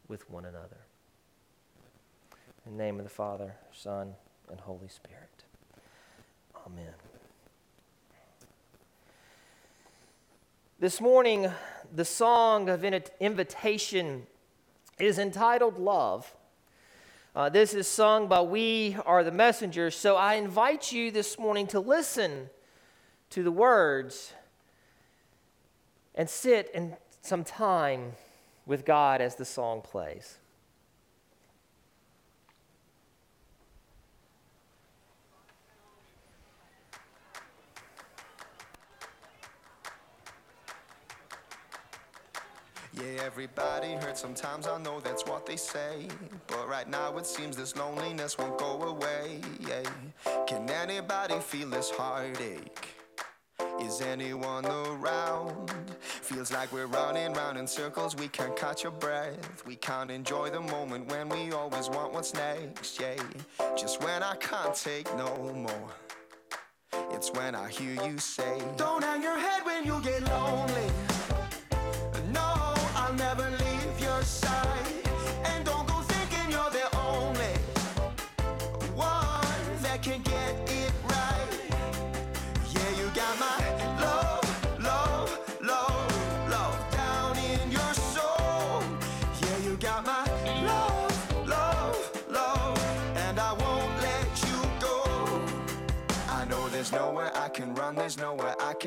with 0.07 0.29
one 0.29 0.45
another. 0.45 0.77
In 2.65 2.77
the 2.77 2.83
name 2.83 2.97
of 2.97 3.03
the 3.03 3.09
Father, 3.09 3.55
Son, 3.71 4.13
and 4.49 4.59
Holy 4.59 4.87
Spirit. 4.87 5.43
Amen. 6.65 6.93
This 10.79 11.01
morning, 11.01 11.51
the 11.93 12.05
song 12.05 12.69
of 12.69 12.83
invitation 12.83 14.27
is 14.99 15.17
entitled 15.17 15.77
Love. 15.77 16.35
Uh, 17.35 17.49
this 17.49 17.73
is 17.73 17.87
sung 17.87 18.27
by 18.27 18.41
We 18.41 18.97
Are 19.05 19.23
the 19.23 19.31
Messengers. 19.31 19.95
So 19.95 20.15
I 20.15 20.35
invite 20.35 20.91
you 20.91 21.11
this 21.11 21.37
morning 21.37 21.67
to 21.67 21.79
listen 21.79 22.49
to 23.29 23.43
the 23.43 23.51
words 23.51 24.33
and 26.15 26.29
sit 26.29 26.69
in 26.73 26.95
some 27.21 27.43
time 27.43 28.13
with 28.67 28.85
God 28.85 29.21
as 29.21 29.35
the 29.35 29.45
song 29.45 29.81
plays. 29.81 30.37
Yeah, 42.93 43.23
everybody 43.23 43.93
hurts 43.93 44.21
sometimes, 44.21 44.67
I 44.67 44.81
know 44.81 44.99
that's 44.99 45.23
what 45.25 45.45
they 45.45 45.55
say. 45.55 46.07
But 46.47 46.67
right 46.67 46.89
now 46.89 47.15
it 47.17 47.27
seems 47.27 47.55
this 47.55 47.75
loneliness 47.75 48.37
won't 48.37 48.57
go 48.57 48.81
away. 48.81 49.41
Yeah. 49.59 49.83
Can 50.47 50.69
anybody 50.69 51.39
feel 51.39 51.69
this 51.69 51.91
heartache? 51.91 52.86
Is 53.79 54.01
anyone 54.01 54.65
around? 54.65 55.71
Feels 55.99 56.51
like 56.51 56.71
we're 56.71 56.87
running 56.87 57.33
round 57.33 57.57
in 57.57 57.67
circles, 57.67 58.15
we 58.15 58.27
can't 58.27 58.55
catch 58.55 58.85
a 58.85 58.91
breath. 58.91 59.63
We 59.65 59.75
can't 59.75 60.09
enjoy 60.09 60.49
the 60.49 60.61
moment 60.61 61.09
when 61.09 61.29
we 61.29 61.51
always 61.51 61.89
want 61.89 62.13
what's 62.13 62.33
next, 62.33 62.99
yeah. 62.99 63.15
Just 63.77 64.03
when 64.03 64.23
I 64.23 64.35
can't 64.37 64.73
take 64.73 65.07
no 65.15 65.53
more. 65.53 65.91
It's 67.11 67.31
when 67.31 67.55
I 67.55 67.69
hear 67.69 68.03
you 68.05 68.17
say, 68.17 68.61
Don't 68.77 69.03
hang 69.03 69.21
your 69.21 69.37
head 69.37 69.65
when 69.65 69.85
you 69.85 70.01
get 70.01 70.23
lonely. 70.27 71.16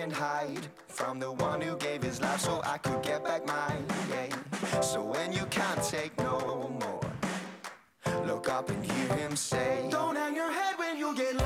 Can 0.01 0.11
hide 0.11 0.67
from 0.89 1.19
the 1.21 1.31
one 1.31 1.61
who 1.61 1.77
gave 1.77 2.03
his 2.03 2.23
life 2.23 2.41
so 2.41 2.63
I 2.65 2.79
could 2.79 3.03
get 3.03 3.23
back 3.23 3.47
mine. 3.47 3.85
Yeah. 4.09 4.81
So 4.81 5.03
when 5.03 5.31
you 5.31 5.45
can't 5.51 5.83
take 5.83 6.17
no 6.17 6.73
more, 6.81 7.05
look 8.27 8.49
up 8.49 8.71
and 8.71 8.83
hear 8.83 9.09
him 9.17 9.37
say, 9.37 9.89
Don't 9.91 10.17
hang 10.17 10.35
your 10.35 10.51
head 10.51 10.79
when 10.79 10.97
you 10.97 11.15
get 11.15 11.37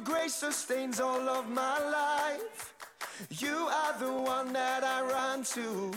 Your 0.00 0.16
grace 0.16 0.34
sustains 0.34 0.98
all 0.98 1.28
of 1.28 1.46
my 1.50 1.78
life. 1.78 2.72
You 3.38 3.68
are 3.68 3.98
the 3.98 4.10
one 4.10 4.50
that 4.54 4.82
I 4.82 5.02
run 5.02 5.44
to. 5.56 5.92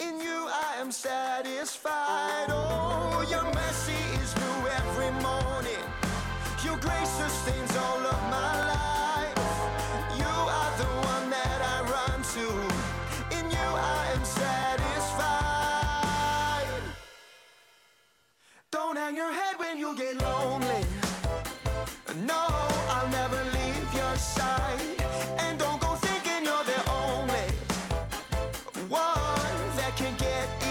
In 0.00 0.18
you 0.18 0.48
I 0.48 0.76
am 0.80 0.90
satisfied. 0.90 2.46
Oh, 2.48 3.20
your 3.30 3.44
mercy 3.52 4.00
is 4.22 4.34
new 4.34 4.68
every 4.80 5.10
morning. 5.20 5.84
Your 6.64 6.78
grace 6.78 7.10
sustains 7.20 7.76
all 7.76 8.06
of 8.14 8.20
my 8.30 8.52
life. 8.72 9.36
You 10.16 10.34
are 10.58 10.72
the 10.78 10.90
one 11.12 11.28
that 11.28 11.60
I 11.74 11.76
run 11.96 12.22
to. 12.36 12.46
In 13.38 13.50
you 13.50 13.68
I 13.98 14.12
am 14.16 14.24
satisfied. 14.24 15.44
Don't 18.70 18.96
hang 18.96 19.16
your 19.16 19.32
head 19.34 19.58
when 19.58 19.76
you 19.76 19.94
get 19.98 20.22
one 30.00 30.16
that 30.16 30.18
can 30.18 30.18
get 30.18 30.63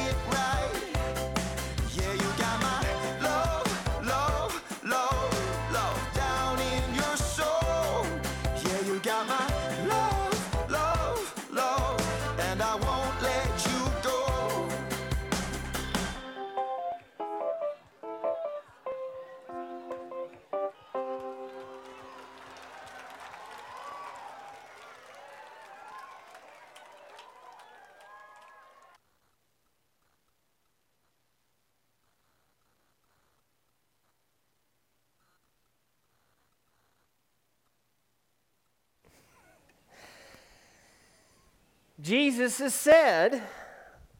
Jesus 42.04 42.60
has 42.60 42.74
said, 42.74 43.42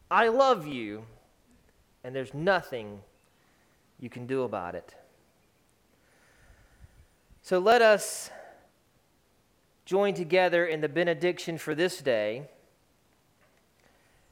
I 0.10 0.30
love 0.30 0.66
you, 0.66 1.04
and 2.02 2.16
there's 2.16 2.34
nothing 2.34 3.02
you 4.00 4.10
can 4.10 4.26
do 4.26 4.44
about 4.44 4.74
it. 4.74 4.96
So 7.42 7.60
let 7.60 7.82
us 7.82 8.32
join 9.84 10.14
together 10.14 10.66
in 10.66 10.80
the 10.80 10.88
benediction 10.88 11.58
for 11.58 11.76
this 11.76 12.02
day 12.02 12.44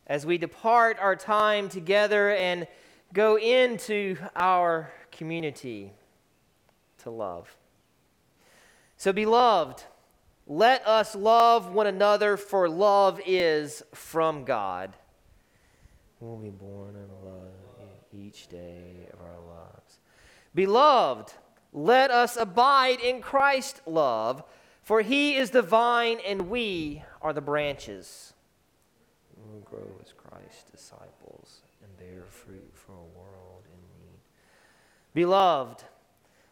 as 0.07 0.25
we 0.25 0.37
depart 0.37 0.97
our 1.01 1.17
time 1.17 1.67
together 1.67 2.31
and 2.31 2.67
go 3.13 3.37
into 3.37 4.15
our 4.33 4.89
community 5.11 5.91
to 6.99 7.09
love. 7.09 7.53
So, 8.95 9.11
beloved, 9.11 9.83
let 10.47 10.85
us 10.87 11.15
love 11.15 11.73
one 11.73 11.87
another, 11.87 12.37
for 12.37 12.67
love 12.67 13.19
is 13.25 13.83
from 13.93 14.43
God. 14.43 14.95
We'll 16.19 16.37
be 16.37 16.49
born 16.49 16.95
in 16.95 17.27
love 17.27 17.51
each 18.13 18.47
day 18.47 19.07
of 19.13 19.19
our 19.21 19.55
lives. 19.55 19.99
Beloved, 20.53 21.33
let 21.73 22.11
us 22.11 22.35
abide 22.37 22.99
in 22.99 23.21
Christ's 23.21 23.81
love, 23.85 24.43
for 24.83 25.01
he 25.01 25.35
is 25.35 25.51
the 25.51 25.61
vine 25.61 26.19
and 26.25 26.49
we 26.49 27.03
are 27.21 27.33
the 27.33 27.41
branches. 27.41 28.33
We 29.37 29.53
will 29.53 29.61
grow 29.61 29.87
as 30.01 30.13
Christ's 30.13 30.69
disciples 30.69 31.61
and 31.81 31.97
bear 31.97 32.25
fruit 32.27 32.71
for 32.73 32.93
a 32.93 33.17
world 33.17 33.63
in 33.65 33.79
need. 34.03 34.19
Beloved, 35.13 35.83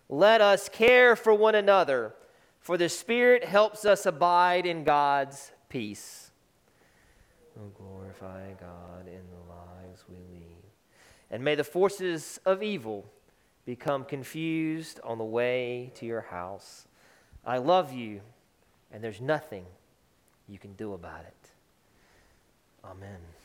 let 0.08 0.42
us 0.42 0.70
care 0.70 1.16
for 1.16 1.34
one 1.34 1.56
another, 1.56 2.14
for 2.60 2.78
the 2.78 2.90
Spirit 2.90 3.44
helps 3.44 3.86
us 3.86 4.06
abide 4.06 4.66
in 4.66 4.84
God's 4.84 5.52
peace. 5.70 6.32
We'll 7.56 7.70
glorify 7.70 8.54
God 8.60 9.08
in 9.08 9.22
the 9.30 9.54
lives 9.54 10.04
we 10.08 10.16
lead. 10.16 10.64
And 11.32 11.44
may 11.44 11.56
the 11.56 11.64
forces 11.64 12.40
of 12.46 12.64
evil 12.64 13.06
become 13.66 14.04
confused 14.04 15.00
on 15.04 15.18
the 15.18 15.24
way 15.24 15.92
to 15.96 16.06
your 16.06 16.22
house. 16.22 16.88
I 17.46 17.58
love 17.58 17.94
you, 17.94 18.22
and 18.92 19.04
there's 19.04 19.22
nothing 19.22 19.66
you 20.48 20.58
can 20.58 20.74
do 20.74 20.94
about 20.94 21.22
it. 21.22 21.50
Amen. 22.84 23.39